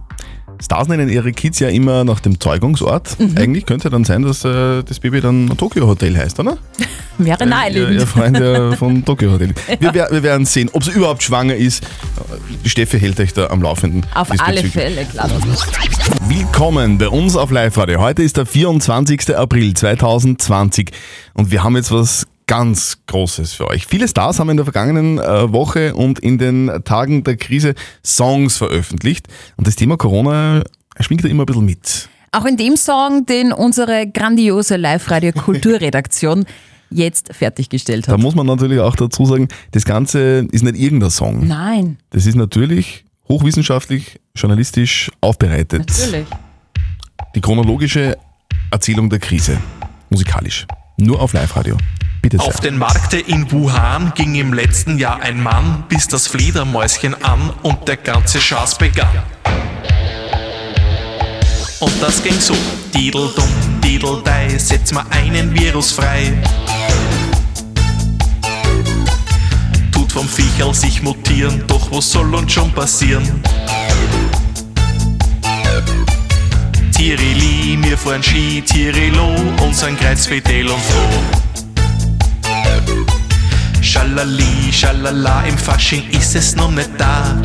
Stars 0.62 0.88
nennen 0.88 1.10
ihre 1.10 1.32
Kids 1.34 1.60
ja 1.60 1.68
immer 1.68 2.04
nach 2.06 2.22
dem 2.22 2.40
Zeugungsort. 2.40 3.20
Mhm. 3.20 3.36
Eigentlich 3.38 3.66
könnte 3.66 3.90
dann 3.90 4.06
sein, 4.06 4.22
dass 4.24 4.46
äh, 4.46 4.84
das 4.84 5.00
Baby 5.02 5.20
dann 5.20 5.50
Tokyo 5.58 5.86
Hotel 5.86 6.16
heißt, 6.18 6.40
oder? 6.40 6.58
Wäre 7.18 7.44
Ihr, 7.44 7.46
naheliegend. 7.46 7.94
ihr 7.94 8.08
Freund 8.08 8.38
ja 8.40 8.72
von 8.78 9.04
Tokyo 9.04 9.32
Hotel. 9.32 9.54
Wir, 9.80 9.94
wer- 9.94 10.10
wir 10.12 10.24
werden 10.24 10.46
sehen, 10.46 10.70
ob 10.72 10.84
sie 10.84 10.92
überhaupt 10.92 11.24
schwanger 11.24 11.56
ist. 11.56 11.86
Die 12.64 12.70
Steffi 12.70 13.00
hält 13.00 13.20
euch 13.20 13.34
da 13.34 13.48
am 13.50 13.62
Laufenden. 13.62 14.06
Auf 14.16 14.30
alle. 14.40 14.64
Fälle, 14.64 15.06
klar. 15.06 15.30
Willkommen 16.28 16.98
bei 16.98 17.10
uns 17.10 17.36
auf 17.36 17.52
Live-Radio. 17.52 18.00
Heute 18.00 18.24
ist 18.24 18.38
der 18.38 18.46
24. 18.46 19.36
April 19.36 19.74
2020 19.74 20.92
und 21.34 21.52
wir 21.52 21.64
haben 21.64 21.76
jetzt 21.76 21.92
was 21.92 22.28
ganz 22.48 23.00
Großes 23.08 23.54
für 23.54 23.68
euch. 23.68 23.86
Viele 23.88 24.08
Stars 24.08 24.40
haben 24.40 24.50
in 24.50 24.58
der 24.58 24.66
vergangenen 24.66 25.18
äh, 25.20 25.52
Woche 25.52 25.96
und 25.96 26.20
in 26.20 26.38
den 26.38 26.72
Tagen 26.84 27.24
der 27.24 27.38
Krise 27.38 27.74
Songs 28.06 28.58
veröffentlicht 28.58 29.28
und 29.58 29.66
das 29.68 29.76
Thema 29.76 29.98
Corona 29.98 30.64
schwingt 31.00 31.24
da 31.24 31.28
immer 31.28 31.44
ein 31.44 31.48
bisschen 31.48 31.66
mit. 31.66 32.10
Auch 32.32 32.46
in 32.46 32.58
dem 32.58 32.76
Song, 32.76 33.26
den 33.26 33.52
unsere 33.54 34.08
grandiose 34.08 34.76
Live-Radio-Kulturredaktion 34.76 36.46
jetzt 36.92 37.34
fertiggestellt 37.34 38.08
Da 38.08 38.14
hat. 38.14 38.20
muss 38.20 38.36
man 38.36 38.46
natürlich 38.46 38.80
auch 38.80 38.96
dazu 38.96 39.26
sagen, 39.26 39.48
das 39.72 39.86
Ganze 39.86 40.46
ist 40.52 40.64
nicht 40.64 40.76
irgendein 40.78 41.10
Song. 41.10 41.48
Nein, 41.48 41.98
Das 42.12 42.26
ist 42.26 42.36
natürlich 42.36 43.06
hochwissenschaftlich, 43.28 44.20
journalistisch 44.36 45.10
aufbereitet. 45.22 45.88
natürlich. 45.90 46.28
Die 47.36 47.42
chronologische 47.42 48.18
Erzählung 48.72 49.10
der 49.10 49.20
Krise. 49.20 49.58
Musikalisch. 50.10 50.68
Nur 50.98 51.20
auf 51.22 51.34
Live-Radio. 51.34 51.76
Bitte 52.26 52.40
sehr. 52.40 52.48
Auf 52.48 52.60
den 52.60 52.80
Markte 52.80 53.20
in 53.20 53.52
Wuhan 53.52 54.12
ging 54.16 54.34
im 54.34 54.52
letzten 54.52 54.98
Jahr 54.98 55.22
ein 55.22 55.44
Mann, 55.44 55.84
bis 55.90 56.08
das 56.08 56.26
Fledermäuschen 56.26 57.14
an 57.24 57.54
und 57.62 57.88
der 57.88 57.98
ganze 57.98 58.42
Schaß 58.42 58.80
begann. 58.80 59.22
Und 61.80 61.94
das 62.02 62.24
ging 62.24 62.40
so. 62.40 62.56
Dideldum, 62.96 63.48
Dideldei, 63.84 64.58
setz 64.58 64.92
mal 64.92 65.06
einen 65.12 65.54
Virus 65.54 65.92
frei. 65.92 66.34
Tut 69.92 70.12
vom 70.12 70.28
Viecherl 70.28 70.74
sich 70.74 71.04
mutieren, 71.04 71.64
doch 71.68 71.92
was 71.92 72.10
soll 72.10 72.34
uns 72.34 72.52
schon 72.52 72.72
passieren? 72.72 73.44
Tirili, 76.92 77.78
mir 77.78 77.96
fahren 77.96 78.24
Ski, 78.24 78.64
Tirilo, 78.66 79.36
unseren 79.62 79.96
Kreuz 79.96 80.26
Fidel 80.26 80.70
und 80.70 80.82
froh. 80.82 81.45
Schalali, 83.96 84.74
schalala, 84.74 85.44
im 85.48 85.58
Fasching 85.58 86.04
ist 86.10 86.36
es 86.36 86.54
noch 86.54 86.70
nicht 86.70 86.90
da. 86.98 87.42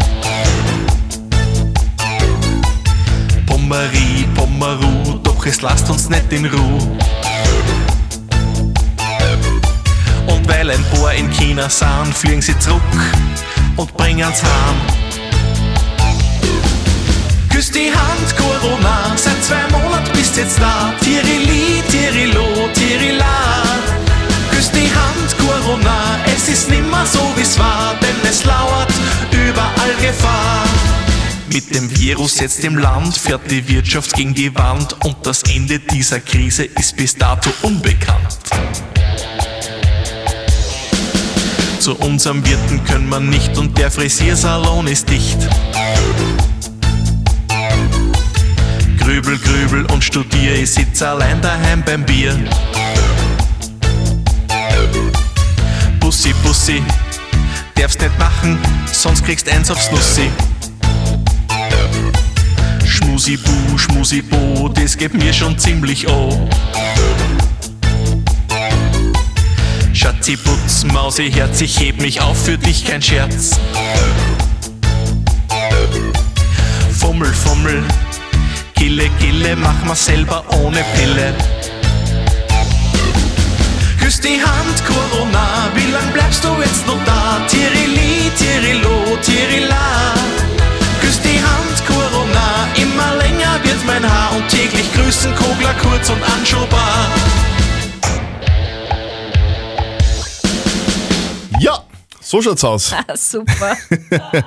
Pommerie, 3.46 4.26
Pommeru, 4.34 5.20
doch 5.22 5.46
es 5.46 5.62
lasst 5.62 5.88
uns 5.88 6.08
nicht 6.08 6.32
in 6.32 6.46
Ruhe. 6.46 6.98
Und 10.26 10.48
weil 10.48 10.70
ein 10.70 10.84
paar 10.92 11.14
in 11.14 11.30
China 11.30 11.68
sind, 11.68 12.12
fliegen 12.12 12.42
sie 12.42 12.58
zurück 12.58 12.82
und 13.76 13.96
bringen's 13.96 14.42
heim. 14.42 14.76
Küss 17.48 17.70
die 17.70 17.92
Hand, 17.92 18.36
Corona, 18.36 19.12
seit 19.14 19.40
zwei 19.44 19.62
Monaten 19.70 20.10
bist 20.14 20.36
jetzt 20.36 20.58
da. 20.58 20.92
Tirili, 21.00 21.80
Tirilo, 21.88 22.68
Tirila. 22.74 23.69
Hand, 25.70 25.84
Corona, 25.84 26.18
es 26.26 26.48
ist 26.48 26.70
nimmer 26.70 27.06
so 27.06 27.20
wie's 27.36 27.58
war, 27.58 27.94
denn 28.00 28.16
es 28.28 28.44
lauert 28.44 28.92
überall 29.32 29.94
Gefahr. 30.00 30.64
Mit 31.52 31.74
dem 31.74 31.90
Virus 31.98 32.40
jetzt 32.40 32.64
im 32.64 32.78
Land 32.78 33.16
fährt 33.16 33.50
die 33.50 33.66
Wirtschaft 33.68 34.14
gegen 34.14 34.34
die 34.34 34.54
Wand 34.54 34.96
und 35.04 35.16
das 35.24 35.42
Ende 35.44 35.78
dieser 35.78 36.20
Krise 36.20 36.64
ist 36.64 36.96
bis 36.96 37.16
dato 37.16 37.50
unbekannt. 37.62 38.38
Zu 41.80 41.96
unserem 41.96 42.46
Wirten 42.46 42.84
können 42.84 43.08
wir 43.08 43.20
nicht 43.20 43.56
und 43.56 43.76
der 43.78 43.90
Frisiersalon 43.90 44.86
ist 44.86 45.08
dicht. 45.08 45.38
Grübel, 48.98 49.38
grübel 49.38 49.86
und 49.86 50.04
studier, 50.04 50.54
ich 50.54 50.70
sitz 50.70 51.02
allein 51.02 51.40
daheim 51.40 51.82
beim 51.84 52.04
Bier. 52.04 52.38
Bussi, 56.20 56.34
Bussi, 56.42 56.82
darfst 57.76 57.98
nicht 57.98 58.18
machen, 58.18 58.58
sonst 58.92 59.24
kriegst 59.24 59.48
eins 59.48 59.70
aufs 59.70 59.90
Nussi. 59.90 60.28
Schmusi, 62.84 63.38
bu, 63.38 63.78
schmusi, 63.78 64.20
bo, 64.20 64.68
das 64.68 64.98
geht 64.98 65.14
mir 65.14 65.32
schon 65.32 65.58
ziemlich 65.58 66.06
an. 66.10 66.50
Schatzi, 69.94 70.36
Putz, 70.36 70.84
Mausi, 70.92 71.32
Herz, 71.32 71.58
ich 71.62 71.80
heb 71.80 72.02
mich 72.02 72.20
auf, 72.20 72.36
für 72.44 72.58
dich 72.58 72.84
kein 72.84 73.00
Scherz. 73.00 73.52
Fummel, 76.98 77.32
Fummel, 77.32 77.82
Gille, 78.74 79.08
Gille, 79.20 79.56
mach 79.56 79.82
mal 79.86 79.96
selber 79.96 80.44
ohne 80.50 80.84
Pille. 80.96 81.32
Küss 84.20 84.32
die 84.32 84.42
Hand, 84.42 84.84
Corona, 84.84 85.70
wie 85.74 85.90
lang 85.90 86.12
bleibst 86.12 86.44
du 86.44 86.48
jetzt 86.60 86.86
noch 86.86 87.02
da? 87.06 87.40
Tirili, 87.48 88.30
Tirilo, 88.36 89.16
Tirila. 89.22 90.14
Küss 91.00 91.20
die 91.22 91.40
Hand, 91.40 91.86
Corona, 91.86 92.68
immer 92.76 93.16
länger 93.16 93.58
wird 93.62 93.78
mein 93.86 94.04
Haar 94.04 94.36
und 94.36 94.46
täglich 94.48 94.92
grüßen 94.92 95.34
Kogler 95.34 95.72
kurz 95.80 96.10
und 96.10 96.22
anschaubar. 96.22 97.08
Ja, 101.58 101.78
so 102.20 102.42
schaut's 102.42 102.64
aus. 102.64 102.92
Ah, 103.08 103.16
Super. 103.16 103.74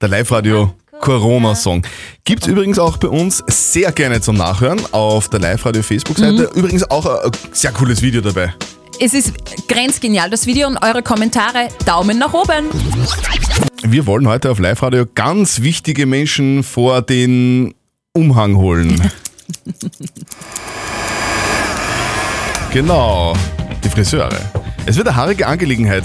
Der 0.00 0.08
Live-Radio 0.08 0.74
Corona-Song. 1.00 1.82
Gibt's 2.24 2.46
übrigens 2.46 2.78
auch 2.78 2.96
bei 2.96 3.08
uns 3.08 3.42
sehr 3.48 3.92
gerne 3.92 4.22
zum 4.22 4.36
Nachhören 4.36 4.80
auf 4.92 5.28
der 5.28 5.40
Live-Radio 5.40 5.82
Facebook-Seite. 5.82 6.50
Übrigens 6.54 6.90
auch 6.90 7.04
ein 7.04 7.30
sehr 7.52 7.72
cooles 7.72 8.00
Video 8.00 8.22
dabei. 8.22 8.54
Es 9.00 9.12
ist 9.12 9.32
grenzgenial, 9.68 10.30
das 10.30 10.46
Video 10.46 10.68
und 10.68 10.78
eure 10.82 11.02
Kommentare. 11.02 11.68
Daumen 11.84 12.18
nach 12.18 12.32
oben. 12.32 12.68
Wir 13.82 14.06
wollen 14.06 14.28
heute 14.28 14.50
auf 14.50 14.58
Live-Radio 14.58 15.04
ganz 15.14 15.62
wichtige 15.62 16.06
Menschen 16.06 16.62
vor 16.62 17.02
den 17.02 17.74
Umhang 18.12 18.56
holen. 18.56 19.10
genau, 22.72 23.36
die 23.82 23.88
Friseure. 23.88 24.38
Es 24.86 24.96
wird 24.96 25.08
eine 25.08 25.16
haarige 25.16 25.46
Angelegenheit 25.46 26.04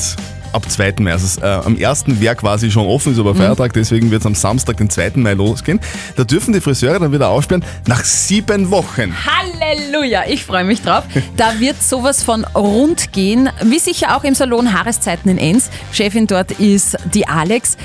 ab 0.54 0.70
2. 0.70 0.96
Mai. 1.00 1.12
Also, 1.12 1.42
äh, 1.42 1.46
am 1.46 1.78
1. 1.78 2.20
wäre 2.20 2.36
quasi 2.36 2.72
schon 2.72 2.88
offen, 2.88 3.14
ist 3.14 3.20
aber 3.20 3.36
Feiertag, 3.36 3.74
deswegen 3.74 4.12
wird 4.12 4.22
es 4.22 4.26
am 4.26 4.36
Samstag, 4.36 4.78
den 4.78 4.90
2. 4.90 5.12
Mai 5.16 5.34
losgehen. 5.34 5.80
Da 6.16 6.24
dürfen 6.24 6.54
die 6.54 6.62
Friseure 6.62 7.00
dann 7.00 7.12
wieder 7.12 7.30
aufsperren 7.30 7.64
nach 7.88 8.04
sieben 8.04 8.72
Wochen. 8.72 9.14
Halleluja, 9.26 10.24
ich 10.28 10.46
freue 10.46 10.64
mich 10.64 10.82
drauf. 10.82 11.04
Da 11.38 11.60
wird 11.60 11.82
sowas 11.82 12.24
von 12.24 12.44
rund 12.56 13.12
gehen, 13.14 13.50
wie 13.64 13.80
sicher 13.80 14.16
auch 14.16 14.24
im 14.24 14.36
Salon 14.36 14.74
Haareszeiten 14.74 15.30
in 15.32 15.38
Enns. 15.38 15.70
Chefin 15.92 16.28
dort 16.28 16.52
ist 16.52 16.98
die 17.14 17.28
Alex. 17.28 17.78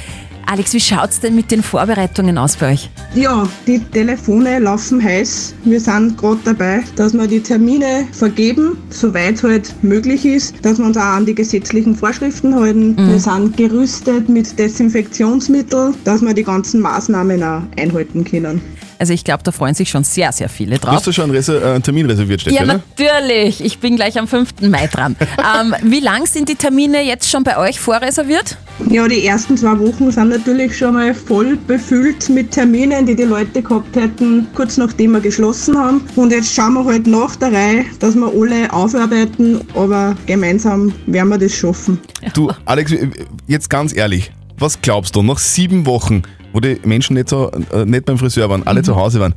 Alex, 0.46 0.74
wie 0.74 0.80
schaut's 0.80 1.20
denn 1.20 1.34
mit 1.34 1.50
den 1.50 1.62
Vorbereitungen 1.62 2.36
aus 2.38 2.56
bei 2.56 2.72
euch? 2.72 2.90
Ja, 3.14 3.48
die 3.66 3.78
Telefone 3.78 4.58
laufen 4.58 5.02
heiß. 5.02 5.54
Wir 5.64 5.80
sind 5.80 6.18
gerade 6.18 6.40
dabei, 6.44 6.82
dass 6.96 7.14
wir 7.14 7.26
die 7.26 7.40
Termine 7.40 8.06
vergeben, 8.12 8.76
soweit 8.90 9.42
halt 9.42 9.74
möglich 9.82 10.24
ist, 10.24 10.64
dass 10.64 10.78
wir 10.78 10.86
uns 10.86 10.96
auch 10.96 11.02
an 11.02 11.26
die 11.26 11.34
gesetzlichen 11.34 11.94
Vorschriften 11.94 12.54
halten. 12.54 12.96
Wir 12.96 13.18
sind 13.18 13.56
gerüstet 13.56 14.28
mit 14.28 14.58
Desinfektionsmittel, 14.58 15.94
dass 16.04 16.22
wir 16.22 16.34
die 16.34 16.44
ganzen 16.44 16.80
Maßnahmen 16.80 17.42
auch 17.42 17.62
einhalten 17.78 18.24
können. 18.24 18.60
Also 19.04 19.12
ich 19.12 19.25
glaube, 19.25 19.42
da 19.42 19.52
freuen 19.52 19.75
sich 19.75 19.90
schon 19.90 20.02
sehr, 20.02 20.32
sehr 20.32 20.49
viele 20.49 20.78
drauf. 20.78 20.94
Hast 20.94 21.06
du 21.06 21.12
schon 21.12 21.30
einen, 21.30 21.34
äh, 21.46 21.62
einen 21.62 21.82
Termin 21.82 22.06
reserviert, 22.06 22.40
Steffi? 22.40 22.56
Ja, 22.56 22.62
oder? 22.62 22.80
natürlich. 22.96 23.62
Ich 23.62 23.78
bin 23.78 23.96
gleich 23.96 24.18
am 24.18 24.26
5. 24.26 24.62
Mai 24.62 24.87
dran. 24.87 25.14
ähm, 25.61 25.75
wie 25.82 26.00
lang 26.00 26.25
sind 26.25 26.49
die 26.49 26.54
Termine 26.54 27.02
jetzt 27.02 27.28
schon 27.28 27.44
bei 27.44 27.58
euch 27.58 27.78
vorreserviert? 27.78 28.56
Ja, 28.88 29.06
die 29.06 29.26
ersten 29.26 29.58
zwei 29.58 29.78
Wochen 29.78 30.11
sind 30.11 30.30
natürlich 30.30 30.78
schon 30.78 30.94
mal 30.94 31.12
voll 31.12 31.58
befüllt 31.66 32.30
mit 32.30 32.52
Terminen, 32.52 33.04
die 33.04 33.14
die 33.14 33.25
Leute 33.25 33.61
gehabt 33.61 33.94
hätten, 33.94 34.46
kurz 34.54 34.78
nachdem 34.78 35.12
wir 35.12 35.20
geschlossen 35.20 35.76
haben. 35.76 36.00
Und 36.16 36.32
jetzt 36.32 36.54
schauen 36.54 36.73
wir 36.73 36.87
halt 36.87 37.06
nach 37.06 37.37
der 37.37 37.52
Reihe, 37.52 37.84
dass 38.00 38.14
wir 38.14 38.32
alle 38.34 38.73
aufarbeiten, 38.73 39.61
aber 39.75 40.16
gemeinsam 40.25 40.94
werden 41.04 41.28
wir 41.28 41.37
das 41.37 41.52
schaffen. 41.52 42.00
Du, 42.32 42.50
Alex, 42.64 42.94
jetzt 43.46 43.68
ganz 43.68 43.94
ehrlich, 43.94 44.32
was 44.56 44.80
glaubst 44.80 45.14
du, 45.14 45.23
nach 45.23 45.38
sieben 45.38 45.84
Wochen, 45.84 46.23
wo 46.54 46.61
die 46.61 46.78
Menschen 46.84 47.14
nicht, 47.14 47.28
so, 47.28 47.50
äh, 47.73 47.84
nicht 47.84 48.06
beim 48.06 48.16
Friseur 48.16 48.49
waren, 48.49 48.66
alle 48.66 48.82
zu 48.82 48.96
Hause 48.96 49.20
waren, 49.20 49.34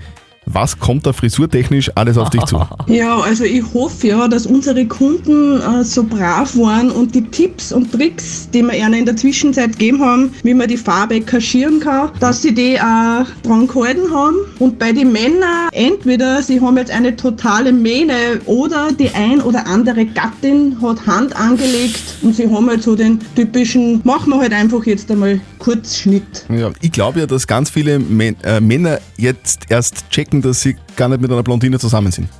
was 0.47 0.79
kommt 0.79 1.05
da 1.05 1.13
frisurtechnisch 1.13 1.91
alles 1.95 2.17
auf 2.17 2.29
dich 2.29 2.43
zu? 2.45 2.57
Ja, 2.87 3.19
also 3.19 3.43
ich 3.43 3.63
hoffe 3.73 4.07
ja, 4.07 4.27
dass 4.27 4.45
unsere 4.45 4.85
Kunden 4.85 5.59
äh, 5.59 5.83
so 5.83 6.03
brav 6.03 6.55
waren 6.57 6.89
und 6.89 7.13
die 7.13 7.23
Tipps 7.23 7.71
und 7.71 7.91
Tricks, 7.91 8.49
die 8.53 8.63
wir 8.63 8.73
ihnen 8.73 8.93
in 8.93 9.05
der 9.05 9.15
Zwischenzeit 9.15 9.73
gegeben 9.73 10.01
haben, 10.01 10.33
wie 10.43 10.53
man 10.53 10.67
die 10.67 10.77
Farbe 10.77 11.19
kaschieren 11.21 11.79
kann, 11.79 12.11
dass 12.19 12.41
sie 12.41 12.53
die 12.53 12.79
auch 12.79 13.25
dran 13.43 13.67
gehalten 13.67 14.11
haben. 14.13 14.35
Und 14.59 14.79
bei 14.79 14.93
den 14.93 15.11
Männern 15.11 15.69
entweder 15.73 16.41
sie 16.41 16.61
haben 16.61 16.77
jetzt 16.77 16.91
eine 16.91 17.15
totale 17.15 17.73
Mähne 17.73 18.39
oder 18.45 18.89
die 18.97 19.09
ein 19.09 19.41
oder 19.41 19.67
andere 19.67 20.05
Gattin 20.05 20.77
hat 20.81 21.05
Hand 21.05 21.35
angelegt 21.35 22.01
und 22.21 22.35
sie 22.35 22.49
haben 22.49 22.69
halt 22.69 22.83
so 22.83 22.95
den 22.95 23.19
typischen, 23.35 24.01
machen 24.03 24.31
wir 24.31 24.39
halt 24.39 24.53
einfach 24.53 24.85
jetzt 24.85 25.11
einmal 25.11 25.41
Kurzschnitt. 25.59 26.45
Ja, 26.49 26.71
ich 26.81 26.91
glaube 26.91 27.19
ja, 27.19 27.25
dass 27.25 27.47
ganz 27.47 27.69
viele 27.69 27.99
Män 27.99 28.35
äh, 28.43 28.59
Männer 28.59 28.99
jetzt 29.17 29.65
erst 29.69 30.09
checken, 30.09 30.36
dass 30.41 30.61
sie 30.61 30.75
gar 30.95 31.09
nicht 31.09 31.21
mit 31.21 31.31
einer 31.31 31.43
Blondine 31.43 31.79
zusammen 31.79 32.11
sind. 32.11 32.29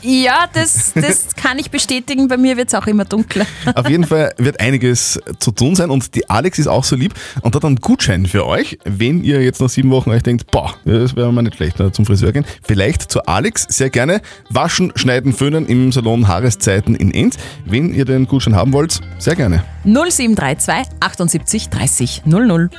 Ja, 0.00 0.48
das, 0.52 0.92
das 0.94 1.34
kann 1.36 1.58
ich 1.58 1.70
bestätigen. 1.70 2.28
Bei 2.28 2.36
mir 2.38 2.56
wird 2.56 2.68
es 2.68 2.74
auch 2.74 2.86
immer 2.86 3.04
dunkler. 3.04 3.44
Auf 3.74 3.90
jeden 3.90 4.04
Fall 4.04 4.32
wird 4.38 4.58
einiges 4.60 5.20
zu 5.38 5.50
tun 5.50 5.74
sein 5.74 5.90
und 5.90 6.14
die 6.14 6.30
Alex 6.30 6.58
ist 6.58 6.66
auch 6.66 6.84
so 6.84 6.96
lieb 6.96 7.12
und 7.42 7.54
hat 7.54 7.64
einen 7.64 7.76
Gutschein 7.76 8.24
für 8.24 8.46
euch, 8.46 8.78
wenn 8.84 9.22
ihr 9.22 9.42
jetzt 9.42 9.60
nach 9.60 9.68
sieben 9.68 9.90
Wochen 9.90 10.10
euch 10.10 10.22
denkt, 10.22 10.50
boah, 10.50 10.74
das 10.84 11.14
wäre 11.14 11.32
mal 11.32 11.42
nicht 11.42 11.56
schlecht, 11.56 11.76
zum 11.92 12.06
Friseur 12.06 12.32
gehen. 12.32 12.46
Vielleicht 12.62 13.10
zu 13.10 13.26
Alex 13.26 13.66
sehr 13.68 13.90
gerne 13.90 14.22
waschen, 14.48 14.92
schneiden, 14.96 15.32
föhnen 15.32 15.66
im 15.66 15.92
Salon 15.92 16.26
Haareszeiten 16.26 16.94
in 16.94 17.12
Enz. 17.12 17.36
Wenn 17.66 17.92
ihr 17.92 18.04
den 18.04 18.26
Gutschein 18.26 18.56
haben 18.56 18.72
wollt, 18.72 19.00
sehr 19.18 19.36
gerne. 19.36 19.64
0732 19.84 20.96
78 21.00 21.68
30 21.68 22.22
00. 22.24 22.70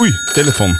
Ui, 0.00 0.12
Telefon. 0.34 0.74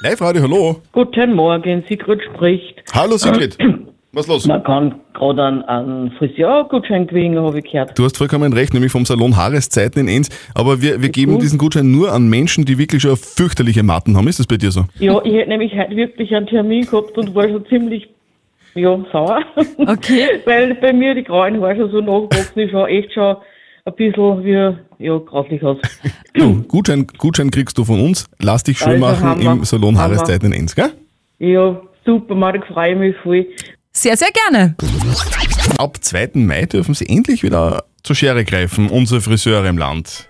Live-Radio, 0.00 0.42
hallo. 0.42 0.76
Guten 0.92 1.34
Morgen, 1.34 1.82
Sigrid 1.88 2.22
spricht. 2.22 2.82
Hallo 2.94 3.16
Sigrid. 3.16 3.58
Was 4.12 4.28
los? 4.28 4.46
Man 4.46 4.62
kann 4.62 5.00
gerade 5.12 5.44
einen, 5.44 5.62
einen 5.64 6.10
Friseurgutschein 6.12 7.08
kriegen, 7.08 7.36
habe 7.36 7.58
ich 7.58 7.64
gehört. 7.64 7.98
Du 7.98 8.04
hast 8.04 8.16
vollkommen 8.16 8.52
recht, 8.52 8.72
nämlich 8.74 8.92
vom 8.92 9.04
Salon 9.04 9.36
Haareszeiten 9.36 10.06
in 10.06 10.08
Enz. 10.08 10.28
Aber 10.54 10.80
wir, 10.80 11.02
wir 11.02 11.08
geben 11.08 11.40
diesen 11.40 11.58
Gutschein 11.58 11.90
nur 11.90 12.12
an 12.12 12.28
Menschen, 12.28 12.64
die 12.64 12.78
wirklich 12.78 13.02
schon 13.02 13.16
fürchterliche 13.16 13.82
Matten 13.82 14.16
haben. 14.16 14.28
Ist 14.28 14.38
das 14.38 14.46
bei 14.46 14.56
dir 14.56 14.70
so? 14.70 14.84
Ja, 15.00 15.20
ich 15.24 15.34
hätte 15.34 15.48
nämlich 15.48 15.76
heute 15.76 15.96
wirklich 15.96 16.34
einen 16.34 16.46
Termin 16.46 16.86
gehabt 16.86 17.18
und 17.18 17.34
war 17.34 17.48
schon 17.48 17.66
ziemlich 17.66 18.08
ja, 18.74 18.96
sauer. 19.12 19.40
Okay. 19.78 20.26
Weil 20.44 20.76
bei 20.76 20.92
mir 20.92 21.16
die 21.16 21.24
grauen 21.24 21.60
Haare 21.60 21.76
schon 21.76 21.90
so 21.90 22.00
nachgewachsen 22.00 22.60
ist, 22.60 22.70
schaut 22.70 22.88
echt 22.88 23.12
schon 23.12 23.36
ein 23.88 23.94
bisschen 23.96 24.44
wie, 24.44 25.04
ja, 25.04 25.18
grauslich 25.18 25.62
aus. 25.62 25.78
Du, 26.34 26.62
Gutschein, 26.62 27.06
Gutschein 27.18 27.50
kriegst 27.50 27.76
du 27.78 27.84
von 27.84 28.00
uns. 28.00 28.26
Lass 28.38 28.62
dich 28.62 28.78
schön 28.78 29.02
Also 29.02 29.24
machen 29.24 29.24
Hammer. 29.44 29.52
im 29.52 29.64
Salon 29.64 29.98
Hammer. 29.98 30.14
Haareszeiten 30.16 30.52
in 30.52 30.60
Enz, 30.60 30.74
gell? 30.76 30.92
Ja, 31.40 31.80
super, 32.04 32.34
Marek, 32.34 32.64
freue 32.66 32.94
mich 32.94 33.16
voll. 33.22 33.46
Sehr, 33.92 34.16
sehr 34.16 34.28
gerne. 34.30 34.76
Ab 35.78 35.96
2. 36.00 36.30
Mai 36.34 36.66
dürfen 36.66 36.94
sie 36.94 37.08
endlich 37.08 37.42
wieder 37.42 37.84
zur 38.04 38.14
Schere 38.14 38.44
greifen, 38.44 38.88
unsere 38.90 39.20
Friseure 39.20 39.66
im 39.68 39.78
Land. 39.78 40.28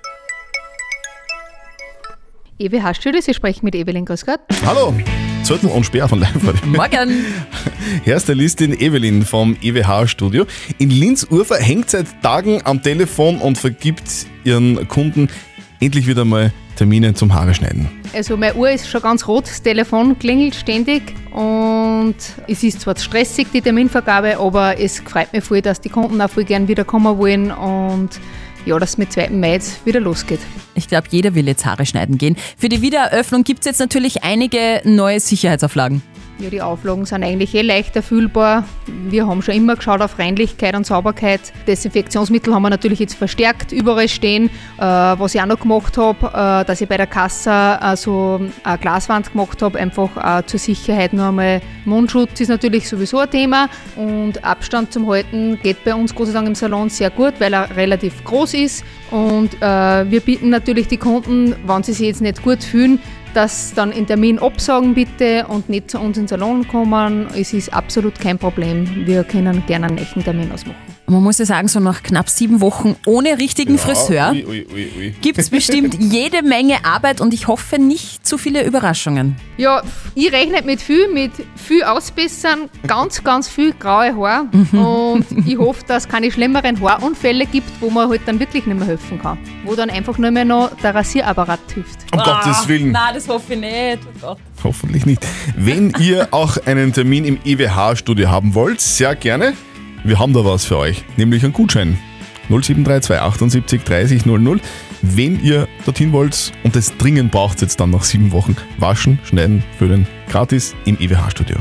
EWH 2.58 2.94
Studio, 2.94 3.20
Sie 3.20 3.34
sprechen 3.34 3.64
mit 3.66 3.74
Evelyn 3.74 4.04
Grüß 4.04 4.24
Gott. 4.24 4.40
Hallo, 4.64 4.92
Zettel 5.42 5.70
und 5.70 5.84
Speer 5.84 6.08
von 6.08 6.20
live 6.20 6.64
Morgen. 6.66 7.24
Hairstylistin 8.04 8.78
Evelyn 8.78 9.24
vom 9.24 9.56
EWH-Studio. 9.62 10.46
In 10.78 10.90
Linz-Urfer 10.90 11.56
hängt 11.56 11.90
seit 11.90 12.22
Tagen 12.22 12.60
am 12.64 12.82
Telefon 12.82 13.38
und 13.38 13.56
vergibt 13.56 14.26
ihren 14.44 14.86
Kunden 14.88 15.28
endlich 15.80 16.06
wieder 16.06 16.24
mal 16.24 16.52
Termine 16.76 17.14
zum 17.14 17.34
Haare 17.34 17.54
schneiden. 17.54 17.88
Also 18.12 18.36
meine 18.36 18.54
Uhr 18.54 18.70
ist 18.70 18.88
schon 18.88 19.02
ganz 19.02 19.26
rot, 19.26 19.46
das 19.46 19.62
Telefon 19.62 20.18
klingelt 20.18 20.54
ständig 20.54 21.02
und 21.32 22.14
es 22.46 22.62
ist 22.62 22.80
zwar 22.80 22.96
stressig, 22.96 23.48
die 23.52 23.60
Terminvergabe, 23.60 24.38
aber 24.38 24.78
es 24.78 25.00
freut 25.00 25.32
mich 25.32 25.44
voll, 25.44 25.60
dass 25.60 25.80
die 25.80 25.88
Kunden 25.88 26.20
auch 26.20 26.30
voll 26.30 26.44
gern 26.44 26.68
wieder 26.68 26.84
kommen 26.84 27.18
wollen 27.18 27.50
und 27.50 28.10
ja, 28.68 28.78
dass 28.78 28.98
mit 28.98 29.12
2. 29.12 29.30
Mai 29.30 29.52
jetzt 29.52 29.84
wieder 29.84 30.00
losgeht. 30.00 30.40
Ich 30.74 30.88
glaube, 30.88 31.08
jeder 31.10 31.34
will 31.34 31.46
jetzt 31.48 31.64
Haare 31.64 31.86
schneiden 31.86 32.18
gehen. 32.18 32.36
Für 32.56 32.68
die 32.68 32.82
Wiedereröffnung 32.82 33.42
gibt 33.42 33.60
es 33.60 33.66
jetzt 33.66 33.80
natürlich 33.80 34.22
einige 34.22 34.80
neue 34.84 35.20
Sicherheitsauflagen. 35.20 36.02
Ja, 36.40 36.50
die 36.50 36.62
Auflagen 36.62 37.04
sind 37.04 37.24
eigentlich 37.24 37.52
eh 37.56 37.62
leicht 37.62 37.96
erfüllbar. 37.96 38.62
Wir 38.86 39.26
haben 39.26 39.42
schon 39.42 39.56
immer 39.56 39.74
geschaut 39.74 40.00
auf 40.00 40.20
Reinlichkeit 40.20 40.76
und 40.76 40.86
Sauberkeit. 40.86 41.40
Desinfektionsmittel 41.66 42.54
haben 42.54 42.62
wir 42.62 42.70
natürlich 42.70 43.00
jetzt 43.00 43.14
verstärkt 43.14 43.72
überall 43.72 44.08
stehen. 44.08 44.48
Äh, 44.78 44.82
was 44.82 45.34
ich 45.34 45.42
auch 45.42 45.46
noch 45.46 45.58
gemacht 45.58 45.98
habe, 45.98 46.28
äh, 46.28 46.64
dass 46.64 46.80
ich 46.80 46.88
bei 46.88 46.96
der 46.96 47.08
Kasse 47.08 47.80
äh, 47.82 47.96
so 47.96 48.40
eine 48.62 48.78
Glaswand 48.78 49.32
gemacht 49.32 49.62
habe, 49.62 49.80
einfach 49.80 50.44
zur 50.46 50.60
Sicherheit 50.60 51.12
nur 51.12 51.26
einmal. 51.26 51.60
Mundschutz 51.84 52.40
ist 52.40 52.48
natürlich 52.48 52.88
sowieso 52.88 53.18
ein 53.18 53.30
Thema 53.30 53.68
und 53.96 54.44
Abstand 54.44 54.92
zum 54.92 55.08
Halten 55.08 55.58
geht 55.60 55.82
bei 55.82 55.94
uns 55.94 56.14
Gott 56.14 56.28
sei 56.28 56.34
Dank 56.34 56.46
im 56.46 56.54
Salon 56.54 56.88
sehr 56.88 57.10
gut, 57.10 57.34
weil 57.40 57.52
er 57.52 57.74
relativ 57.76 58.22
groß 58.22 58.54
ist. 58.54 58.84
Und 59.10 59.60
wir 59.60 60.20
bitten 60.20 60.50
natürlich 60.50 60.88
die 60.88 60.98
Kunden, 60.98 61.54
wenn 61.66 61.82
sie 61.82 61.92
sich 61.92 62.06
jetzt 62.06 62.20
nicht 62.20 62.42
gut 62.42 62.62
fühlen, 62.62 63.00
dass 63.38 63.72
dann 63.72 63.92
den 63.92 64.04
Termin 64.04 64.40
absagen 64.40 64.94
bitte 64.94 65.46
und 65.46 65.68
nicht 65.68 65.92
zu 65.92 66.00
uns 66.00 66.16
in 66.16 66.24
den 66.24 66.28
Salon 66.28 66.66
kommen. 66.66 67.28
Es 67.36 67.52
ist 67.52 67.72
absolut 67.72 68.18
kein 68.18 68.36
Problem. 68.36 69.06
Wir 69.06 69.22
können 69.22 69.62
gerne 69.68 69.86
einen 69.86 69.98
echten 69.98 70.24
Termin 70.24 70.50
ausmachen. 70.50 70.97
Man 71.08 71.22
muss 71.22 71.38
ja 71.38 71.46
sagen, 71.46 71.68
so 71.68 71.80
nach 71.80 72.02
knapp 72.02 72.28
sieben 72.28 72.60
Wochen 72.60 72.94
ohne 73.06 73.38
richtigen 73.38 73.78
Friseur 73.78 74.32
ui, 74.32 74.66
ui. 74.70 75.14
gibt 75.22 75.38
es 75.38 75.48
bestimmt 75.58 75.96
jede 75.98 76.42
Menge 76.42 76.84
Arbeit 76.84 77.22
und 77.22 77.32
ich 77.32 77.48
hoffe 77.48 77.78
nicht 77.78 78.26
zu 78.26 78.36
viele 78.36 78.64
Überraschungen. 78.64 79.36
Ja, 79.56 79.82
ich 80.14 80.30
rechne 80.30 80.60
mit 80.62 80.82
viel, 80.82 81.08
mit 81.08 81.32
viel 81.56 81.82
Ausbessern, 81.82 82.68
ganz, 82.86 83.24
ganz 83.24 83.48
viel 83.48 83.72
graue 83.72 84.14
Haare 84.16 84.48
und 84.72 85.24
ich 85.46 85.56
hoffe, 85.56 85.82
dass 85.86 86.04
es 86.04 86.08
keine 86.10 86.30
schlimmeren 86.30 86.78
Haarunfälle 86.78 87.46
gibt, 87.46 87.70
wo 87.80 87.88
man 87.88 88.10
halt 88.10 88.22
dann 88.26 88.38
wirklich 88.38 88.66
nicht 88.66 88.78
mehr 88.78 88.88
helfen 88.88 89.18
kann. 89.18 89.38
Wo 89.64 89.74
dann 89.74 89.88
einfach 89.88 90.18
nur 90.18 90.30
mehr 90.30 90.44
noch 90.44 90.70
der 90.82 90.94
Rasierapparat 90.94 91.60
hilft. 91.72 92.00
Um 92.12 92.20
Gottes 92.20 92.68
Willen. 92.68 92.92
Nein, 92.92 93.14
das 93.14 93.26
hoffe 93.28 93.54
ich 93.54 93.60
nicht. 93.60 93.98
Oh 94.04 94.26
Gott. 94.26 94.38
Hoffentlich 94.62 95.06
nicht. 95.06 95.26
Wenn 95.56 95.92
ihr 96.00 96.28
auch 96.32 96.58
einen 96.66 96.92
Termin 96.92 97.24
im 97.24 97.38
EWH-Studio 97.44 98.28
haben 98.28 98.54
wollt, 98.54 98.80
sehr 98.80 99.14
gerne. 99.14 99.54
Wir 100.08 100.18
haben 100.18 100.32
da 100.32 100.42
was 100.42 100.64
für 100.64 100.78
euch, 100.78 101.04
nämlich 101.18 101.44
einen 101.44 101.52
Gutschein. 101.52 101.98
0732 102.48 103.20
78 103.20 103.84
30 103.84 104.24
00. 104.24 104.58
Wenn 105.02 105.38
ihr 105.44 105.68
dorthin 105.84 106.14
wollt 106.14 106.50
und 106.64 106.74
es 106.76 106.96
dringend 106.96 107.30
braucht, 107.30 107.60
jetzt 107.60 107.78
dann 107.78 107.90
nach 107.90 108.04
sieben 108.04 108.32
Wochen 108.32 108.56
waschen, 108.78 109.18
schneiden, 109.24 109.62
föhnen, 109.76 110.06
gratis 110.30 110.74
im 110.86 110.96
EWH-Studio. 110.98 111.58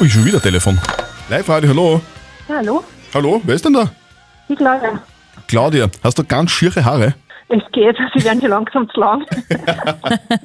Ui, 0.00 0.08
schon 0.08 0.24
wieder 0.24 0.40
Telefon. 0.40 0.78
Live-Radio, 1.28 1.70
hallo. 1.70 2.00
Hallo, 2.48 2.84
Hallo, 3.12 3.40
wer 3.42 3.56
ist 3.56 3.64
denn 3.64 3.72
da? 3.72 3.90
ich 4.46 4.56
glaube, 4.56 5.00
Claudia, 5.48 5.88
hast 6.04 6.20
du 6.20 6.24
ganz 6.24 6.52
schiere 6.52 6.84
Haare? 6.84 7.14
es 7.48 7.62
geht, 7.72 7.96
sie 8.14 8.24
werden 8.24 8.40
schon 8.40 8.50
langsam 8.50 8.88
zu 8.90 9.00
lang. 9.00 9.26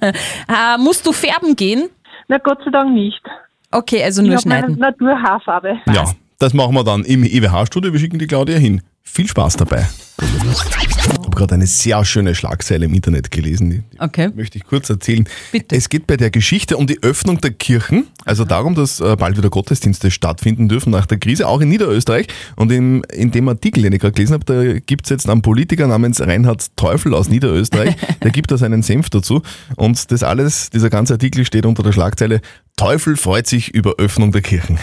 Äh, 0.02 0.78
musst 0.80 1.06
du 1.06 1.12
färben 1.12 1.56
gehen? 1.56 1.88
Na 2.28 2.40
Gott 2.40 2.58
sei 2.66 2.72
Dank 2.72 2.96
nicht. 2.96 3.22
Okay, 3.70 4.04
also 4.04 4.24
ich 4.24 4.28
nur 4.28 4.38
habe 4.38 4.50
meine 4.50 4.66
schneiden. 4.74 4.80
Naturhaarfarbe. 4.80 5.80
Ja, 5.94 6.06
das 6.42 6.54
machen 6.56 6.74
wir 6.74 6.84
dann 6.84 7.04
im 7.04 7.24
EWH-Studio. 7.24 7.94
Wir 7.94 8.00
schicken 8.00 8.18
die 8.18 8.26
Claudia 8.26 8.58
hin. 8.58 8.82
Viel 9.04 9.28
Spaß 9.28 9.58
dabei. 9.58 9.88
Ich 10.20 11.08
habe 11.08 11.30
gerade 11.32 11.56
eine 11.56 11.68
sehr 11.68 12.04
schöne 12.06 12.34
Schlagzeile 12.34 12.86
im 12.86 12.94
Internet 12.94 13.30
gelesen. 13.30 13.70
Die 13.70 13.84
Okay. 14.00 14.30
möchte 14.34 14.58
ich 14.58 14.64
kurz 14.64 14.90
erzählen. 14.90 15.28
Es 15.70 15.90
geht 15.90 16.08
bei 16.08 16.18
der 16.18 16.32
Geschichte 16.32 16.78
um 16.78 16.88
die 16.88 17.02
Öffnung 17.04 17.42
der 17.42 17.52
Kirchen, 17.52 18.08
also 18.26 18.46
darum, 18.46 18.74
dass 18.74 19.00
äh, 19.02 19.16
bald 19.18 19.38
wieder 19.38 19.50
Gottesdienste 19.50 20.10
stattfinden 20.10 20.68
dürfen 20.70 20.92
nach 20.92 21.06
der 21.06 21.20
Krise, 21.20 21.48
auch 21.48 21.62
in 21.62 21.70
Niederösterreich. 21.70 22.28
Und 22.56 22.72
in, 22.72 23.04
in 23.14 23.32
dem 23.32 23.48
Artikel, 23.48 23.84
den 23.84 23.94
ich 23.94 24.00
gerade 24.00 24.14
gelesen 24.14 24.34
habe, 24.34 24.46
da 24.46 24.80
gibt 24.80 25.06
es 25.06 25.10
jetzt 25.10 25.30
einen 25.30 25.42
Politiker 25.42 25.88
namens 25.88 26.22
Reinhard 26.22 26.76
Teufel 26.76 27.14
aus 27.14 27.30
Niederösterreich, 27.30 27.96
der 28.24 28.32
gibt 28.32 28.50
da 28.52 28.58
seinen 28.58 28.82
Senf 28.82 29.10
dazu. 29.10 29.42
Und 29.76 30.12
das 30.12 30.24
alles, 30.24 30.70
dieser 30.70 30.90
ganze 30.90 31.14
Artikel 31.14 31.46
steht 31.46 31.66
unter 31.66 31.84
der 31.84 31.92
Schlagzeile 31.92 32.42
Teufel 32.78 33.16
freut 33.16 33.46
sich 33.46 33.70
über 33.76 33.96
Öffnung 34.00 34.32
der 34.32 34.42
Kirchen. 34.42 34.80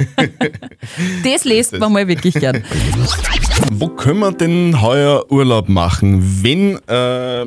Das 1.24 1.44
lest 1.44 1.78
man 1.78 1.92
mal 1.92 2.08
wirklich 2.08 2.34
gern. 2.34 2.62
Wo 3.72 3.88
können 3.88 4.20
wir 4.20 4.32
denn 4.32 4.80
heuer 4.80 5.30
Urlaub 5.30 5.68
machen? 5.68 6.42
Wenn 6.42 6.78
äh, 6.88 7.46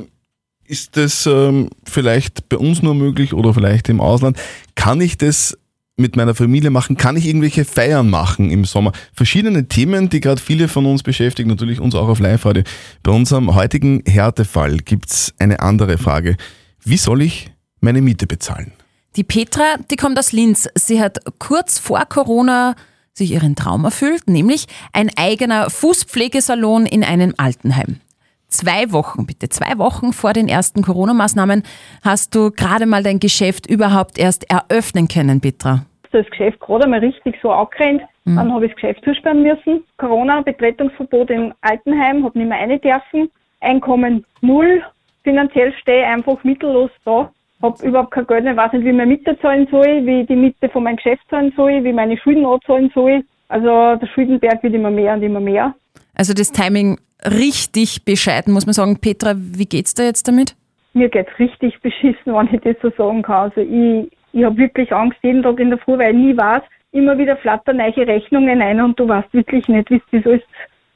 ist 0.65 0.97
das 0.97 1.25
ähm, 1.25 1.69
vielleicht 1.83 2.47
bei 2.49 2.57
uns 2.57 2.81
nur 2.81 2.93
möglich 2.93 3.33
oder 3.33 3.53
vielleicht 3.53 3.89
im 3.89 4.01
Ausland? 4.01 4.37
Kann 4.75 5.01
ich 5.01 5.17
das 5.17 5.57
mit 5.97 6.15
meiner 6.15 6.35
Familie 6.35 6.69
machen? 6.69 6.95
Kann 6.97 7.17
ich 7.17 7.25
irgendwelche 7.25 7.65
Feiern 7.65 8.09
machen 8.09 8.51
im 8.51 8.65
Sommer? 8.65 8.91
Verschiedene 9.13 9.67
Themen, 9.67 10.09
die 10.09 10.19
gerade 10.19 10.41
viele 10.41 10.67
von 10.67 10.85
uns 10.85 11.03
beschäftigen, 11.03 11.49
natürlich 11.49 11.79
uns 11.79 11.95
auch 11.95 12.07
auf 12.07 12.19
Live-Radio. 12.19 12.63
Bei 13.03 13.11
unserem 13.11 13.55
heutigen 13.55 14.03
Härtefall 14.05 14.77
gibt's 14.77 15.33
eine 15.39 15.59
andere 15.59 15.97
Frage. 15.97 16.37
Wie 16.83 16.97
soll 16.97 17.23
ich 17.23 17.51
meine 17.81 18.01
Miete 18.01 18.27
bezahlen? 18.27 18.71
Die 19.15 19.23
Petra, 19.23 19.77
die 19.89 19.95
kommt 19.95 20.19
aus 20.19 20.31
Linz. 20.31 20.69
Sie 20.75 21.01
hat 21.01 21.19
kurz 21.39 21.79
vor 21.79 22.05
Corona 22.07 22.75
sich 23.13 23.31
ihren 23.31 23.55
Traum 23.55 23.83
erfüllt, 23.85 24.27
nämlich 24.27 24.67
ein 24.93 25.09
eigener 25.17 25.69
Fußpflegesalon 25.69 26.85
in 26.85 27.03
einem 27.03 27.33
Altenheim. 27.37 27.99
Zwei 28.47 28.91
Wochen, 28.91 29.27
bitte, 29.27 29.49
zwei 29.49 29.77
Wochen 29.77 30.13
vor 30.13 30.33
den 30.33 30.47
ersten 30.47 30.81
Corona-Maßnahmen 30.81 31.63
hast 32.03 32.33
du 32.33 32.49
gerade 32.51 32.87
mal 32.87 33.03
dein 33.03 33.19
Geschäft 33.19 33.69
überhaupt 33.69 34.17
erst 34.17 34.49
eröffnen 34.49 35.07
können, 35.07 35.39
Petra. 35.41 35.85
Das 36.11 36.25
Geschäft 36.31 36.59
gerade 36.59 36.85
einmal 36.85 36.99
richtig 36.99 37.37
so 37.43 37.51
angerannt. 37.51 38.01
Mhm. 38.25 38.35
Dann 38.35 38.53
habe 38.53 38.65
ich 38.65 38.71
das 38.71 38.81
Geschäft 38.81 39.03
zusperren 39.03 39.43
müssen. 39.43 39.83
Corona, 39.97 40.41
Betretungsverbot 40.41 41.29
im 41.29 41.53
Altenheim, 41.61 42.23
habe 42.23 42.39
nicht 42.39 42.47
mehr 42.47 42.57
rein 42.57 42.81
dürfen. 42.81 43.29
Einkommen 43.59 44.25
null. 44.41 44.83
Finanziell 45.23 45.71
stehe 45.81 46.01
ich 46.01 46.07
einfach 46.07 46.43
mittellos 46.43 46.89
da. 47.05 47.31
Habe 47.61 47.85
überhaupt 47.85 48.11
kein 48.11 48.27
Geld 48.27 48.43
mehr, 48.45 48.55
weiß 48.55 48.73
nicht, 48.73 48.85
wie 48.85 48.89
ich 48.89 48.95
meine 48.95 49.11
Miete 49.11 49.37
zahlen 49.39 49.67
soll, 49.69 50.05
wie 50.05 50.21
ich 50.21 50.27
die 50.27 50.35
Miete 50.35 50.69
von 50.69 50.83
meinem 50.83 50.95
Geschäft 50.95 51.23
zahlen 51.29 51.51
soll, 51.55 51.83
wie 51.83 51.89
ich 51.89 51.95
meine 51.95 52.17
Schulden 52.17 52.45
anzahlen 52.45 52.91
soll. 52.93 53.23
Also 53.49 53.95
der 53.95 54.07
Schuldenberg 54.13 54.63
wird 54.63 54.73
immer 54.73 54.91
mehr 54.91 55.13
und 55.13 55.23
immer 55.23 55.39
mehr. 55.39 55.73
Also 56.15 56.33
das 56.33 56.51
Timing 56.51 56.99
richtig 57.25 58.05
bescheiden, 58.05 58.53
muss 58.53 58.65
man 58.65 58.73
sagen. 58.73 58.99
Petra, 58.99 59.33
wie 59.35 59.65
geht's 59.65 59.93
da 59.93 60.03
jetzt 60.03 60.27
damit? 60.27 60.55
mir 60.93 61.09
geht's 61.09 61.37
richtig 61.39 61.79
beschissen, 61.81 62.17
wenn 62.33 62.53
ich 62.53 62.61
das 62.61 62.75
so 62.81 62.89
sagen 62.91 63.21
kann. 63.21 63.49
Also 63.49 63.61
ich, 63.61 64.11
ich 64.33 64.43
habe 64.43 64.57
wirklich 64.57 64.91
Angst 64.93 65.17
jeden 65.23 65.43
Tag 65.43 65.59
in 65.59 65.69
der 65.69 65.79
Früh, 65.79 65.97
weil 65.97 66.15
ich 66.15 66.21
nie 66.21 66.37
weiß, 66.37 66.61
immer 66.91 67.17
wieder 67.17 67.37
flattern 67.37 67.77
neue 67.77 68.07
Rechnungen 68.07 68.61
ein 68.61 68.81
und 68.81 68.99
du 68.99 69.07
weißt 69.07 69.33
wirklich 69.33 69.67
nicht, 69.67 69.89
wie 69.89 70.01
du 70.11 70.19
das 70.19 70.25
alles 70.25 70.41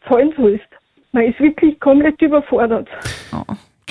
zahlen 0.08 0.34
sollst. 0.36 0.68
Man 1.12 1.26
ist 1.26 1.40
wirklich 1.40 1.80
komplett 1.80 2.20
überfordert. 2.22 2.88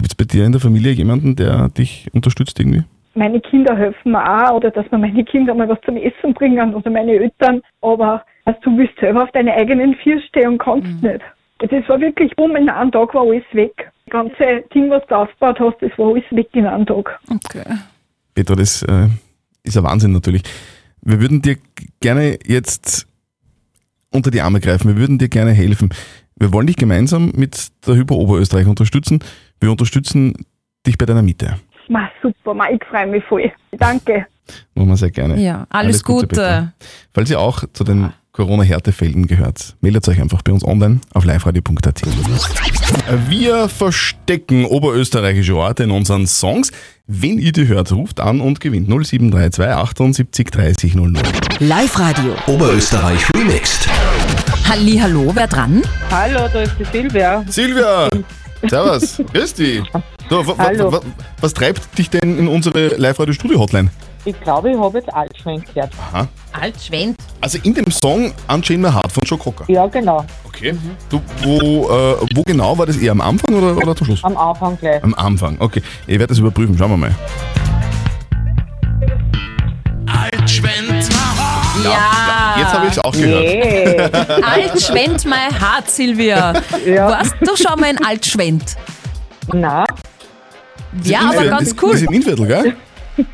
Gibt 0.02 0.14
es 0.14 0.16
bei 0.16 0.24
dir 0.24 0.44
in 0.44 0.50
der 0.50 0.60
Familie 0.60 0.90
jemanden, 0.90 1.36
der 1.36 1.68
dich 1.68 2.08
unterstützt 2.12 2.58
irgendwie? 2.58 2.82
Meine 3.14 3.40
Kinder 3.40 3.76
helfen 3.76 4.10
mir 4.10 4.24
auch 4.24 4.56
oder 4.56 4.72
dass 4.72 4.90
mir 4.90 4.98
meine 4.98 5.24
Kinder 5.24 5.54
mal 5.54 5.68
was 5.68 5.78
zum 5.86 5.96
Essen 5.96 6.34
bringen 6.34 6.74
oder 6.74 6.90
meine 6.90 7.12
Eltern. 7.12 7.60
Aber 7.82 8.24
also, 8.44 8.58
du 8.64 8.78
willst 8.78 8.98
selber 8.98 9.22
auf 9.22 9.30
deine 9.30 9.54
eigenen 9.54 9.94
vier 9.94 10.20
stehen 10.22 10.48
und 10.48 10.58
kannst 10.58 11.02
nicht. 11.02 11.20
Das 11.58 11.88
war 11.88 12.00
wirklich 12.00 12.36
um 12.36 12.56
in 12.56 12.68
einem 12.68 12.90
Tag 12.90 13.14
war 13.14 13.22
alles 13.22 13.44
weg. 13.52 13.92
Das 14.06 14.12
ganze 14.12 14.64
Ding, 14.74 14.90
was 14.90 15.06
du 15.06 15.14
aufgebaut 15.14 15.60
hast, 15.60 15.76
das 15.80 15.96
war 15.96 16.08
alles 16.08 16.24
weg 16.32 16.48
in 16.54 16.66
einem 16.66 16.84
Tag. 16.84 17.20
Okay. 17.30 17.64
Petra, 18.34 18.56
das 18.56 18.82
äh, 18.82 19.06
ist 19.62 19.76
ein 19.76 19.84
Wahnsinn 19.84 20.10
natürlich. 20.10 20.42
Wir 21.00 21.20
würden 21.20 21.42
dir 21.42 21.58
gerne 22.00 22.38
jetzt 22.44 23.06
unter 24.10 24.32
die 24.32 24.40
Arme 24.40 24.58
greifen. 24.58 24.88
Wir 24.88 24.96
würden 24.96 25.18
dir 25.18 25.28
gerne 25.28 25.52
helfen. 25.52 25.90
Wir 26.34 26.52
wollen 26.52 26.66
dich 26.66 26.76
gemeinsam 26.76 27.30
mit 27.36 27.68
der 27.86 27.94
Hypo 27.94 28.16
Oberösterreich 28.16 28.66
unterstützen. 28.66 29.20
Wir 29.62 29.70
unterstützen 29.70 30.34
dich 30.84 30.98
bei 30.98 31.06
deiner 31.06 31.22
Miete. 31.22 31.56
Ma, 31.88 32.10
super, 32.20 32.52
ma, 32.52 32.68
ich 32.68 32.82
freue 32.90 33.06
mich 33.06 33.22
voll. 33.28 33.48
Danke. 33.78 34.26
Machen 34.74 34.88
wir 34.88 34.96
sehr 34.96 35.12
gerne. 35.12 35.40
Ja, 35.40 35.66
alles 35.70 36.02
Gute. 36.02 36.26
Petra. 36.26 36.72
Falls 37.14 37.30
ihr 37.30 37.38
auch 37.38 37.62
zu 37.72 37.84
den 37.84 38.12
Corona-Härtefällen 38.32 39.28
gehört, 39.28 39.76
meldet 39.80 40.08
euch 40.08 40.20
einfach 40.20 40.42
bei 40.42 40.50
uns 40.50 40.64
online 40.64 41.00
auf 41.14 41.24
liveradio.at. 41.24 42.02
Wir 43.28 43.68
verstecken 43.68 44.64
oberösterreichische 44.64 45.54
Orte 45.54 45.84
in 45.84 45.92
unseren 45.92 46.26
Songs. 46.26 46.72
Wenn 47.06 47.38
ihr 47.38 47.52
die 47.52 47.68
hört, 47.68 47.92
ruft 47.92 48.18
an 48.18 48.40
und 48.40 48.58
gewinnt 48.58 48.88
0732 48.88 49.64
78 49.64 50.50
30 50.50 50.94
00. 50.96 51.12
Live-Radio. 51.60 52.34
Oberösterreich 52.48 53.32
remixed. 53.32 53.88
Halli, 54.68 54.98
hallo, 54.98 55.30
wer 55.32 55.46
dran? 55.46 55.82
Hallo, 56.10 56.48
da 56.52 56.62
ist 56.62 56.74
die 56.80 56.84
Silvia. 56.84 57.44
Silvia! 57.46 58.08
Servus, 58.68 59.20
grüß 59.32 59.54
dich. 59.54 59.82
Du, 60.28 60.46
wa, 60.46 60.56
wa, 60.56 60.64
Hallo. 60.64 60.92
wa, 60.92 61.00
was 61.40 61.52
treibt 61.54 61.98
dich 61.98 62.10
denn 62.10 62.38
in 62.38 62.48
unsere 62.48 62.96
Live-Radio-Studio-Hotline? 62.96 63.90
Ich 64.24 64.40
glaube, 64.40 64.70
ich 64.70 64.78
habe 64.78 64.98
jetzt 64.98 65.12
Altschwenk 65.12 65.74
gehört. 65.74 65.90
Aha. 66.12 66.28
Altschwend. 66.52 67.16
Also 67.40 67.58
in 67.64 67.74
dem 67.74 67.90
Song 67.90 68.32
Unchain 68.48 68.80
My 68.80 68.90
Heart 68.90 69.10
von 69.10 69.24
Joe 69.24 69.38
Cocker. 69.38 69.64
Ja, 69.66 69.86
genau. 69.86 70.24
Okay. 70.44 70.76
Du, 71.08 71.20
wo, 71.42 71.88
äh, 71.90 72.16
wo 72.34 72.42
genau 72.44 72.78
war 72.78 72.86
das 72.86 72.96
eher 72.98 73.10
am 73.12 73.20
Anfang 73.20 73.54
oder, 73.56 73.76
oder 73.76 73.96
zum 73.96 74.06
Schluss? 74.06 74.22
Am 74.22 74.36
Anfang 74.36 74.78
gleich. 74.78 75.02
Am 75.02 75.14
Anfang, 75.14 75.56
okay. 75.58 75.82
Ich 76.06 76.18
werde 76.18 76.28
das 76.28 76.38
überprüfen, 76.38 76.78
schauen 76.78 76.90
wir 76.90 76.96
mal. 76.96 77.14
Ja. 81.84 82.54
Jetzt 82.58 82.72
habe 82.72 82.86
ich 82.86 82.92
es 82.92 82.98
auch 82.98 83.12
gehört. 83.12 84.14
Altschwend 84.44 85.24
my 85.24 85.50
heart, 85.58 85.90
Silvia. 85.90 86.52
Warst 86.54 87.34
du 87.40 87.56
schon 87.56 87.80
mal 87.80 87.90
in 87.90 88.04
Altschwend? 88.04 88.76
Na. 89.52 89.84
Ja, 91.04 91.30
aber 91.30 91.46
ganz 91.46 91.74
cool. 91.82 91.92
Das 91.92 92.02
ist 92.02 92.08
in 92.08 92.14
Innviertel, 92.14 92.46
gell? 92.46 92.76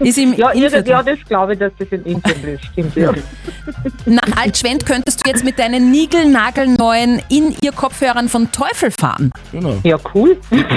Ist 0.01 0.19
im 0.19 0.35
ja, 0.35 0.51
Innviertel. 0.51 0.89
ja, 0.89 1.03
das 1.03 1.19
glaube 1.29 1.53
ich, 1.53 1.59
dass 1.61 1.73
das 1.79 1.89
im 1.91 2.05
Innviertel 2.05 2.49
ist. 2.55 2.65
Stimmt, 2.73 2.97
ja. 2.97 3.13
Nach 4.07 4.43
Altschwend 4.43 4.85
könntest 4.85 5.25
du 5.25 5.31
jetzt 5.31 5.45
mit 5.45 5.59
deinen 5.59 5.91
niegelnagelneuen 5.91 7.23
In-Ear-Kopfhörern 7.29 8.29
von 8.29 8.51
Teufel 8.51 8.91
fahren. 8.91 9.31
Genau. 9.53 9.77
Ja, 9.85 9.97
cool. 10.15 10.37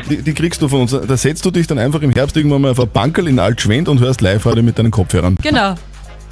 Die, 0.09 0.21
die 0.21 0.33
kriegst 0.33 0.61
du 0.61 0.67
von 0.67 0.81
uns. 0.81 0.91
Da 0.91 1.17
setzt 1.17 1.43
du 1.45 1.51
dich 1.51 1.65
dann 1.65 1.79
einfach 1.79 2.01
im 2.01 2.11
Herbst 2.11 2.37
irgendwann 2.37 2.61
mal 2.61 2.71
auf 2.71 2.79
ein 2.79 2.89
Bankerl 2.89 3.27
in 3.27 3.39
Altschwend 3.39 3.89
und 3.89 3.99
hörst 3.99 4.21
Live-Radio 4.21 4.61
mit 4.61 4.77
deinen 4.77 4.91
Kopfhörern. 4.91 5.35
Genau. 5.41 5.75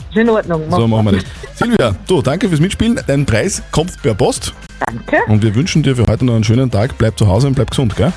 Ist 0.10 0.18
in 0.18 0.30
Ordnung. 0.30 0.64
So 0.70 0.88
machen 0.88 1.06
wir 1.06 1.12
das. 1.14 1.24
Silvia, 1.54 1.96
du, 2.08 2.22
danke 2.22 2.48
fürs 2.50 2.60
Mitspielen. 2.60 3.00
Dein 3.06 3.26
Preis 3.26 3.62
kommt 3.72 4.02
per 4.02 4.16
Post. 4.16 4.54
Danke. 4.86 5.18
Und 5.28 5.44
wir 5.44 5.54
wünschen 5.54 5.84
dir 5.84 5.96
für 5.96 6.08
heute 6.08 6.26
noch 6.26 6.36
einen 6.36 6.44
schönen 6.44 6.72
Tag. 6.72 6.98
Bleib 6.98 7.18
zu 7.18 7.28
Hause 7.28 7.48
und 7.48 7.54
bleib 7.54 7.70
gesund, 7.70 7.96
gell? 7.96 8.12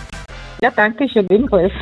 Ja, 0.63 0.71
danke 0.75 1.09
schön, 1.09 1.27
ebenfalls. 1.29 1.73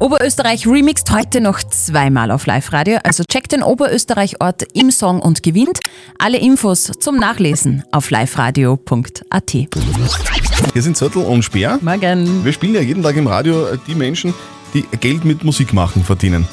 Oberösterreich 0.00 0.66
remixt 0.66 1.10
heute 1.10 1.40
noch 1.40 1.58
zweimal 1.58 2.30
auf 2.30 2.46
Live-Radio. 2.46 2.98
Also 3.02 3.24
checkt 3.24 3.52
den 3.52 3.62
Oberösterreich-Ort 3.62 4.62
im 4.74 4.90
Song 4.90 5.20
und 5.20 5.42
gewinnt. 5.42 5.80
Alle 6.18 6.38
Infos 6.38 6.92
zum 7.00 7.16
Nachlesen 7.16 7.82
auf 7.90 8.10
liveradio.at. 8.10 9.50
Hier 9.50 10.82
sind 10.82 10.96
Zettel 10.96 11.22
und 11.22 11.42
Speer. 11.42 11.78
Morgen. 11.82 12.44
Wir 12.44 12.52
spielen 12.52 12.74
ja 12.74 12.80
jeden 12.80 13.02
Tag 13.02 13.16
im 13.16 13.26
Radio 13.26 13.66
die 13.86 13.94
Menschen, 13.94 14.32
die 14.72 14.82
Geld 15.00 15.24
mit 15.24 15.42
Musik 15.42 15.72
machen 15.72 16.04
verdienen. 16.04 16.46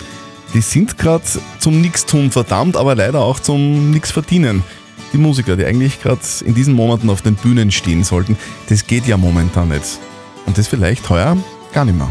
Die 0.56 0.62
sind 0.62 0.98
gerade 0.98 1.26
zum 1.60 1.82
Nix-Tun 1.82 2.32
verdammt, 2.32 2.78
aber 2.78 2.96
leider 2.96 3.20
auch 3.20 3.42
zum 3.42 3.92
Nix-Verdienen. 3.92 4.64
Die 5.12 5.18
Musiker, 5.18 5.58
die 5.58 5.66
eigentlich 5.66 6.02
gerade 6.02 6.22
in 6.46 6.56
diesen 6.56 6.74
Monaten 6.74 7.10
auf 7.10 7.22
den 7.22 7.36
Bühnen 7.36 7.72
stehen 7.72 8.06
sollten, 8.06 8.38
das 8.70 8.88
geht 8.88 9.06
ja 9.06 9.18
momentan 9.18 9.68
nicht. 9.68 10.00
Und 10.46 10.58
das 10.58 10.70
vielleicht 10.70 11.10
heuer 11.10 11.36
gar 11.74 11.84
nicht 11.84 11.98
mehr. 11.98 12.08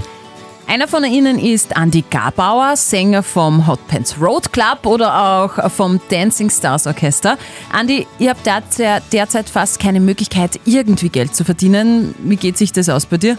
Einer 0.66 0.88
von 0.88 1.04
ihnen 1.04 1.38
ist 1.38 1.74
Andy 1.74 2.04
Garbauer, 2.10 2.76
Sänger 2.76 3.22
vom 3.22 3.66
Hot 3.66 3.86
Pants 3.88 4.16
Road 4.20 4.52
Club 4.52 4.84
oder 4.84 5.22
auch 5.22 5.70
vom 5.70 5.98
Dancing 6.10 6.50
Stars 6.50 6.86
Orchester. 6.86 7.38
Andy, 7.78 8.06
ihr 8.18 8.28
habt 8.28 8.46
derzeit 8.46 9.48
fast 9.48 9.80
keine 9.80 10.00
Möglichkeit, 10.00 10.60
irgendwie 10.66 11.08
Geld 11.08 11.34
zu 11.34 11.44
verdienen. 11.44 12.14
Wie 12.18 12.36
geht 12.36 12.58
sich 12.58 12.72
das 12.72 12.90
aus 12.90 13.06
bei 13.06 13.16
dir? 13.16 13.38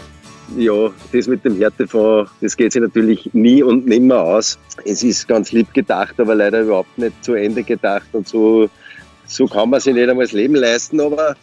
Ja, 0.56 0.90
das 1.12 1.26
mit 1.26 1.44
dem 1.44 1.56
Härtefonds, 1.56 2.30
das 2.40 2.56
geht 2.56 2.72
sich 2.72 2.80
natürlich 2.80 3.30
nie 3.32 3.62
und 3.62 3.86
nimmer 3.86 4.20
aus. 4.20 4.58
Es 4.84 5.02
ist 5.02 5.26
ganz 5.26 5.52
lieb 5.52 5.72
gedacht, 5.74 6.18
aber 6.18 6.34
leider 6.34 6.60
überhaupt 6.60 6.96
nicht 6.98 7.24
zu 7.24 7.34
Ende 7.34 7.62
gedacht 7.62 8.06
und 8.12 8.28
so, 8.28 8.70
so 9.26 9.46
kann 9.46 9.70
man 9.70 9.80
sich 9.80 9.94
nicht 9.94 10.08
einmal 10.08 10.24
das 10.24 10.32
Leben 10.32 10.54
leisten. 10.54 11.00
Aber 11.00 11.34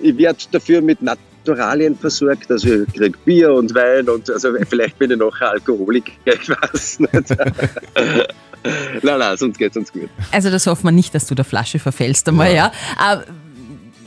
ich 0.00 0.16
werde 0.18 0.38
dafür 0.50 0.82
mit 0.82 1.00
Naturalien 1.00 1.96
versorgt, 1.96 2.50
also 2.50 2.82
ich 2.82 2.92
kriege 2.92 3.18
Bier 3.24 3.52
und 3.52 3.74
Wein 3.74 4.08
und 4.08 4.28
also 4.28 4.52
vielleicht 4.68 4.98
bin 4.98 5.10
ich 5.10 5.18
nachher 5.18 5.50
Alkoholiker, 5.50 6.12
ich 6.26 6.48
weiß 6.48 7.00
nicht. 7.00 7.12
nein, 9.02 9.18
nein, 9.18 9.36
sonst 9.36 9.58
geht's 9.58 9.76
uns 9.76 9.92
gut. 9.92 10.10
Also 10.30 10.50
das 10.50 10.66
hoffen 10.66 10.84
wir 10.84 10.92
nicht, 10.92 11.14
dass 11.14 11.26
du 11.26 11.34
der 11.34 11.44
Flasche 11.44 11.78
verfällst 11.78 12.28
einmal, 12.28 12.54
ja. 12.54 12.70
Aber 12.98 13.24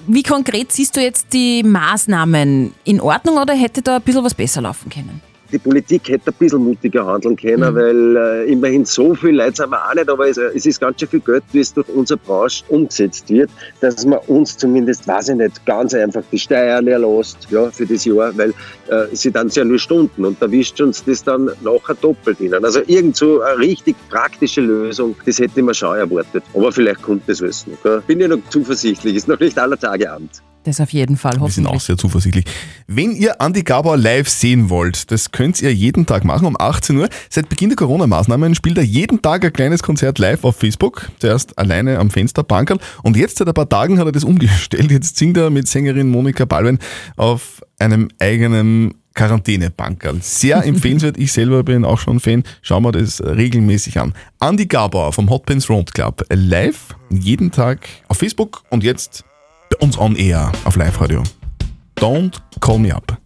wie 0.07 0.23
konkret 0.23 0.71
siehst 0.71 0.95
du 0.95 1.01
jetzt 1.01 1.33
die 1.33 1.63
Maßnahmen 1.63 2.73
in 2.83 3.01
Ordnung 3.01 3.37
oder 3.37 3.53
hätte 3.53 3.81
da 3.81 3.97
ein 3.97 4.01
bisschen 4.01 4.23
was 4.23 4.33
besser 4.33 4.61
laufen 4.61 4.89
können? 4.89 5.21
Die 5.51 5.57
Politik 5.57 6.09
hätte 6.09 6.31
ein 6.31 6.35
bisschen 6.37 6.63
mutiger 6.63 7.05
handeln 7.05 7.35
können, 7.35 7.75
weil 7.75 8.17
äh, 8.17 8.51
immerhin 8.51 8.85
so 8.85 9.13
viel 9.13 9.35
Leute 9.35 9.57
sind 9.57 9.69
wir 9.69 9.89
auch 9.89 9.93
nicht, 9.93 10.09
aber 10.09 10.27
es, 10.27 10.37
äh, 10.37 10.51
es 10.55 10.65
ist 10.65 10.79
ganz 10.79 10.99
schön 10.99 11.09
viel 11.09 11.19
Geld, 11.19 11.43
wie 11.51 11.59
es 11.59 11.73
durch 11.73 11.87
unsere 11.89 12.19
Branche 12.19 12.63
umgesetzt 12.69 13.29
wird, 13.29 13.49
dass 13.81 14.05
man 14.05 14.19
uns 14.27 14.57
zumindest, 14.57 15.07
weiß 15.07 15.29
ich 15.29 15.35
nicht, 15.35 15.65
ganz 15.65 15.93
einfach 15.93 16.23
die 16.31 16.39
Steuern 16.39 16.87
erlässt 16.87 17.47
ja, 17.49 17.69
für 17.69 17.85
das 17.85 18.05
Jahr, 18.05 18.35
weil 18.37 18.53
äh, 18.87 19.05
sie 19.13 19.31
dann 19.31 19.49
ja 19.49 19.63
nur 19.63 19.79
Stunden 19.79 20.25
und 20.25 20.41
da 20.41 20.49
wischt 20.51 20.81
uns 20.81 21.03
das 21.03 21.23
dann 21.23 21.51
nachher 21.61 21.95
doppelt 22.01 22.39
ihnen. 22.39 22.63
Also 22.63 22.81
irgend 22.87 23.15
so 23.15 23.41
eine 23.41 23.59
richtig 23.59 23.95
praktische 24.09 24.61
Lösung, 24.61 25.15
das 25.25 25.39
hätte 25.39 25.59
ich 25.59 25.65
mir 25.65 25.73
schon 25.73 25.97
erwartet. 25.97 26.43
Aber 26.53 26.71
vielleicht 26.71 27.01
kommt 27.01 27.27
das 27.27 27.41
alles 27.41 27.67
noch. 27.67 27.81
Gell? 27.83 28.01
Bin 28.07 28.19
ja 28.19 28.27
noch 28.27 28.39
zuversichtlich, 28.49 29.15
ist 29.15 29.27
noch 29.27 29.39
nicht 29.39 29.57
aller 29.57 29.77
Tage 29.77 30.11
Abend. 30.11 30.41
Das 30.65 30.81
auf 30.81 30.91
jeden 30.93 31.15
Fall, 31.15 31.39
Wir 31.39 31.49
sind 31.49 31.67
auch 31.67 31.79
sehr 31.79 31.95
zuversichtlich. 31.95 32.43
Wenn 32.87 33.15
ihr 33.15 33.39
Andi 33.39 33.61
Gabor 33.61 33.97
live 33.97 34.27
sehen 34.27 34.71
wollt, 34.71 35.11
das 35.11 35.31
könnt 35.31 35.61
ihr 35.61 35.71
jeden 35.71 36.07
Tag 36.07 36.25
machen 36.25 36.47
um 36.47 36.55
18 36.59 36.97
Uhr. 36.97 37.07
Seit 37.29 37.49
Beginn 37.49 37.69
der 37.69 37.75
Corona-Maßnahmen 37.75 38.55
spielt 38.55 38.79
er 38.79 38.83
jeden 38.83 39.21
Tag 39.21 39.45
ein 39.45 39.53
kleines 39.53 39.83
Konzert 39.83 40.17
live 40.17 40.43
auf 40.43 40.55
Facebook. 40.55 41.11
Zuerst 41.19 41.55
alleine 41.59 41.99
am 41.99 42.09
Fensterbankerl 42.09 42.79
und 43.03 43.15
jetzt 43.15 43.37
seit 43.37 43.47
ein 43.47 43.53
paar 43.53 43.69
Tagen 43.69 43.99
hat 43.99 44.07
er 44.07 44.11
das 44.11 44.23
umgestellt. 44.23 44.89
Jetzt 44.89 45.17
singt 45.17 45.37
er 45.37 45.51
mit 45.51 45.67
Sängerin 45.67 46.09
Monika 46.09 46.45
Balwen 46.45 46.79
auf 47.15 47.61
einem 47.77 48.07
eigenen 48.17 48.95
Quarantänebankerl. 49.13 50.17
Sehr 50.21 50.63
empfehlenswert. 50.65 51.19
Ich 51.19 51.31
selber 51.31 51.61
bin 51.61 51.85
auch 51.85 51.99
schon 51.99 52.19
Fan. 52.19 52.41
Schauen 52.63 52.81
wir 52.83 52.91
das 52.91 53.21
regelmäßig 53.21 53.99
an. 53.99 54.15
Andi 54.39 54.65
Gabor 54.65 55.13
vom 55.13 55.29
Hot 55.29 55.45
Pants 55.45 55.69
Road 55.69 55.93
Club 55.93 56.25
live 56.31 56.95
jeden 57.11 57.51
Tag 57.51 57.87
auf 58.07 58.17
Facebook 58.17 58.63
und 58.71 58.83
jetzt 58.83 59.23
uns 59.79 59.97
on 59.97 60.15
air 60.15 60.51
auf 60.63 60.75
Live-Radio. 60.75 61.23
Don't 61.97 62.33
call 62.59 62.79
me 62.79 62.93
up. 62.93 63.17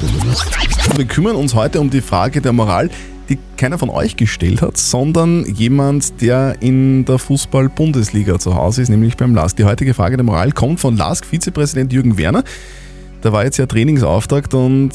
Wir 0.95 1.05
kümmern 1.05 1.35
uns 1.35 1.55
heute 1.55 1.79
um 1.79 1.89
die 1.89 2.01
Frage 2.01 2.41
der 2.41 2.53
Moral, 2.53 2.89
die 3.29 3.37
keiner 3.57 3.77
von 3.77 3.89
euch 3.89 4.15
gestellt 4.15 4.61
hat, 4.61 4.77
sondern 4.77 5.45
jemand, 5.45 6.21
der 6.21 6.61
in 6.61 7.05
der 7.05 7.19
Fußball-Bundesliga 7.19 8.39
zu 8.39 8.55
Hause 8.55 8.81
ist, 8.81 8.89
nämlich 8.89 9.17
beim 9.17 9.35
LASK. 9.35 9.57
Die 9.57 9.65
heutige 9.65 9.93
Frage 9.93 10.17
der 10.17 10.25
Moral 10.25 10.51
kommt 10.51 10.79
von 10.79 10.97
LASK-Vizepräsident 10.97 11.93
Jürgen 11.93 12.17
Werner. 12.17 12.43
Da 13.21 13.31
war 13.31 13.43
jetzt 13.43 13.57
ja 13.57 13.65
Trainingsauftakt 13.65 14.53
und 14.53 14.91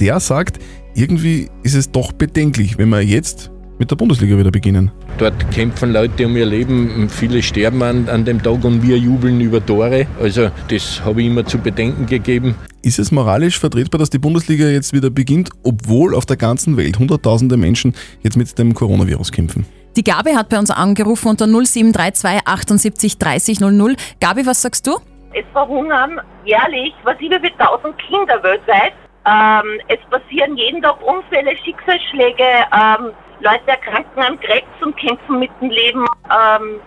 der 0.00 0.20
sagt, 0.20 0.58
irgendwie 0.94 1.48
ist 1.62 1.74
es 1.74 1.90
doch 1.90 2.12
bedenklich, 2.12 2.78
wenn 2.78 2.88
wir 2.88 3.02
jetzt 3.02 3.50
mit 3.78 3.90
der 3.90 3.96
Bundesliga 3.96 4.36
wieder 4.36 4.50
beginnen. 4.50 4.90
Dort 5.18 5.50
kämpfen 5.50 5.92
Leute 5.92 6.26
um 6.26 6.36
ihr 6.36 6.46
Leben, 6.46 7.08
viele 7.08 7.42
sterben 7.42 7.82
an, 7.82 8.08
an 8.08 8.24
dem 8.24 8.42
Tag 8.42 8.64
und 8.64 8.82
wir 8.82 8.98
jubeln 8.98 9.40
über 9.40 9.64
Tore. 9.64 10.06
Also 10.20 10.50
das 10.68 11.02
habe 11.04 11.22
ich 11.22 11.28
immer 11.28 11.44
zu 11.44 11.58
bedenken 11.58 12.06
gegeben. 12.06 12.54
Ist 12.82 12.98
es 12.98 13.10
moralisch 13.10 13.58
vertretbar, 13.58 13.98
dass 13.98 14.10
die 14.10 14.18
Bundesliga 14.18 14.66
jetzt 14.66 14.92
wieder 14.92 15.10
beginnt, 15.10 15.50
obwohl 15.62 16.14
auf 16.14 16.26
der 16.26 16.36
ganzen 16.36 16.76
Welt 16.76 16.98
Hunderttausende 16.98 17.56
Menschen 17.56 17.94
jetzt 18.22 18.36
mit 18.36 18.58
dem 18.58 18.74
Coronavirus 18.74 19.32
kämpfen? 19.32 19.66
Die 19.96 20.04
Gabi 20.04 20.32
hat 20.32 20.48
bei 20.48 20.58
uns 20.58 20.70
angerufen 20.70 21.28
unter 21.28 21.46
0732 21.46 22.46
78 22.46 23.18
30 23.18 23.60
00. 23.60 23.96
Gabi, 24.20 24.46
was 24.46 24.62
sagst 24.62 24.86
du? 24.86 24.98
Es 25.32 25.44
verhungern 25.52 26.20
jährlich, 26.44 26.94
was 27.04 27.16
über 27.20 27.36
1000 27.36 27.96
Kinder 27.98 28.42
weltweit. 28.42 28.92
Ähm, 29.26 29.80
es 29.88 29.98
passieren 30.08 30.56
jeden 30.56 30.80
Tag 30.80 30.96
Unfälle, 31.02 31.56
Schicksalsschläge, 31.64 32.44
ähm, 32.72 33.12
Leute 33.40 33.68
erkranken 33.68 34.22
an 34.22 34.40
Krebs 34.40 34.66
und 34.80 34.96
kämpfen 34.96 35.38
mit 35.38 35.50
dem 35.60 35.70
Leben. 35.70 36.06
Ähm, 36.30 36.80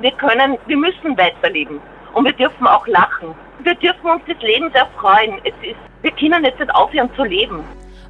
wir 0.00 0.12
können, 0.12 0.56
wir 0.66 0.76
müssen 0.76 1.16
weiterleben 1.16 1.80
und 2.14 2.24
wir 2.24 2.32
dürfen 2.32 2.66
auch 2.66 2.86
lachen. 2.86 3.34
Wir 3.62 3.74
dürfen 3.74 4.10
uns 4.10 4.24
des 4.24 4.40
Lebens 4.40 4.74
erfreuen. 4.74 5.38
Es 5.44 5.52
ist, 5.62 5.76
wir 6.02 6.10
können 6.12 6.44
jetzt 6.44 6.58
nicht 6.58 6.74
aufhören 6.74 7.10
zu 7.16 7.24
leben. 7.24 7.62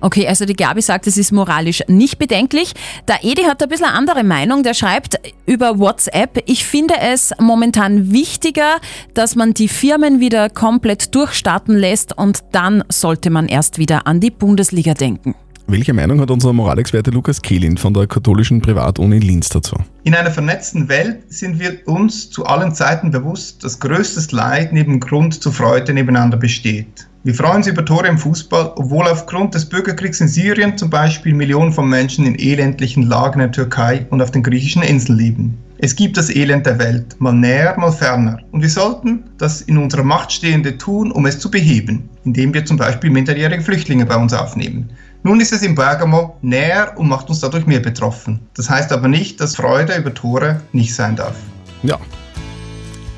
Okay, 0.02 0.26
also 0.26 0.46
die 0.46 0.54
Gabi 0.54 0.80
sagt, 0.80 1.06
es 1.06 1.18
ist 1.18 1.30
moralisch 1.30 1.82
nicht 1.86 2.18
bedenklich. 2.18 2.72
Der 3.06 3.18
Edi 3.22 3.42
hat 3.42 3.62
ein 3.62 3.68
bisschen 3.68 3.86
eine 3.86 3.96
andere 3.96 4.24
Meinung. 4.24 4.62
Der 4.62 4.72
schreibt 4.72 5.20
über 5.44 5.78
WhatsApp, 5.78 6.42
ich 6.46 6.64
finde 6.64 6.94
es 7.00 7.34
momentan 7.38 8.10
wichtiger, 8.10 8.76
dass 9.12 9.36
man 9.36 9.52
die 9.52 9.68
Firmen 9.68 10.20
wieder 10.20 10.48
komplett 10.48 11.14
durchstarten 11.14 11.76
lässt 11.76 12.16
und 12.16 12.40
dann 12.52 12.82
sollte 12.88 13.28
man 13.28 13.46
erst 13.48 13.78
wieder 13.78 14.06
an 14.06 14.20
die 14.20 14.30
Bundesliga 14.30 14.94
denken. 14.94 15.34
Welche 15.70 15.92
Meinung 15.92 16.20
hat 16.20 16.32
unser 16.32 16.52
Moralexperte 16.52 17.12
Lukas 17.12 17.40
Kehlin 17.40 17.76
von 17.76 17.94
der 17.94 18.08
katholischen 18.08 18.60
Privatuni 18.60 19.20
Linz 19.20 19.50
dazu? 19.50 19.76
In 20.02 20.16
einer 20.16 20.32
vernetzten 20.32 20.88
Welt 20.88 21.32
sind 21.32 21.60
wir 21.60 21.86
uns 21.86 22.28
zu 22.28 22.44
allen 22.44 22.74
Zeiten 22.74 23.12
bewusst, 23.12 23.62
dass 23.62 23.78
größtes 23.78 24.32
Leid 24.32 24.72
neben 24.72 24.98
Grund 24.98 25.40
zur 25.40 25.52
Freude 25.52 25.94
nebeneinander 25.94 26.38
besteht. 26.38 27.06
Wir 27.22 27.34
freuen 27.34 27.58
uns 27.58 27.68
über 27.68 27.84
Tore 27.84 28.08
im 28.08 28.18
Fußball, 28.18 28.72
obwohl 28.74 29.06
aufgrund 29.06 29.54
des 29.54 29.64
Bürgerkriegs 29.64 30.20
in 30.20 30.26
Syrien 30.26 30.76
zum 30.76 30.90
Beispiel 30.90 31.34
Millionen 31.34 31.70
von 31.70 31.88
Menschen 31.88 32.26
in 32.26 32.36
elendlichen 32.36 33.04
Lagen 33.04 33.34
in 33.34 33.46
der 33.46 33.52
Türkei 33.52 34.06
und 34.10 34.20
auf 34.20 34.32
den 34.32 34.42
griechischen 34.42 34.82
Inseln 34.82 35.18
leben. 35.18 35.58
Es 35.78 35.94
gibt 35.94 36.16
das 36.16 36.34
Elend 36.34 36.66
der 36.66 36.78
Welt, 36.78 37.14
mal 37.20 37.32
näher, 37.32 37.74
mal 37.78 37.92
ferner. 37.92 38.38
Und 38.50 38.60
wir 38.60 38.68
sollten 38.68 39.22
das 39.38 39.62
in 39.62 39.78
unserer 39.78 40.02
Macht 40.02 40.32
Stehende 40.32 40.76
tun, 40.76 41.12
um 41.12 41.26
es 41.26 41.38
zu 41.38 41.50
beheben, 41.50 42.08
indem 42.24 42.52
wir 42.52 42.64
zum 42.64 42.76
Beispiel 42.76 43.10
minderjährige 43.10 43.62
Flüchtlinge 43.62 44.04
bei 44.04 44.16
uns 44.16 44.34
aufnehmen. 44.34 44.90
Nun 45.22 45.40
ist 45.40 45.52
es 45.52 45.62
in 45.62 45.74
Bergamo 45.74 46.36
näher 46.40 46.94
und 46.96 47.08
macht 47.08 47.28
uns 47.28 47.40
dadurch 47.40 47.66
mehr 47.66 47.80
betroffen. 47.80 48.40
Das 48.54 48.70
heißt 48.70 48.90
aber 48.92 49.06
nicht, 49.08 49.40
dass 49.40 49.56
Freude 49.56 49.94
über 49.96 50.14
Tore 50.14 50.62
nicht 50.72 50.94
sein 50.94 51.14
darf. 51.16 51.34
Ja. 51.82 51.98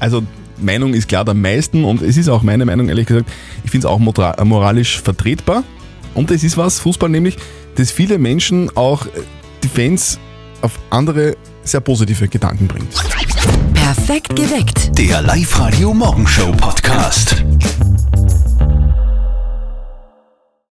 Also 0.00 0.22
Meinung 0.58 0.94
ist 0.94 1.08
klar 1.08 1.24
der 1.24 1.34
meisten 1.34 1.84
und 1.84 2.02
es 2.02 2.16
ist 2.16 2.28
auch 2.28 2.42
meine 2.42 2.64
Meinung, 2.64 2.88
ehrlich 2.88 3.06
gesagt. 3.06 3.30
Ich 3.64 3.70
finde 3.70 3.86
es 3.86 3.92
auch 3.92 3.98
mora- 4.00 4.42
moralisch 4.44 5.00
vertretbar. 5.00 5.62
Und 6.14 6.30
es 6.30 6.42
ist 6.44 6.56
was, 6.56 6.78
Fußball 6.80 7.08
nämlich, 7.08 7.36
dass 7.76 7.90
viele 7.90 8.18
Menschen 8.18 8.68
auch 8.76 9.06
äh, 9.06 9.10
die 9.62 9.68
Fans 9.68 10.18
auf 10.60 10.72
andere 10.90 11.36
sehr 11.64 11.80
positive 11.80 12.28
Gedanken 12.28 12.66
bringt. 12.66 12.92
Perfekt 13.74 14.34
geweckt. 14.36 14.98
Der 14.98 15.22
Live-Radio 15.22 15.94
Morgenshow 15.94 16.52
Podcast. 16.52 17.44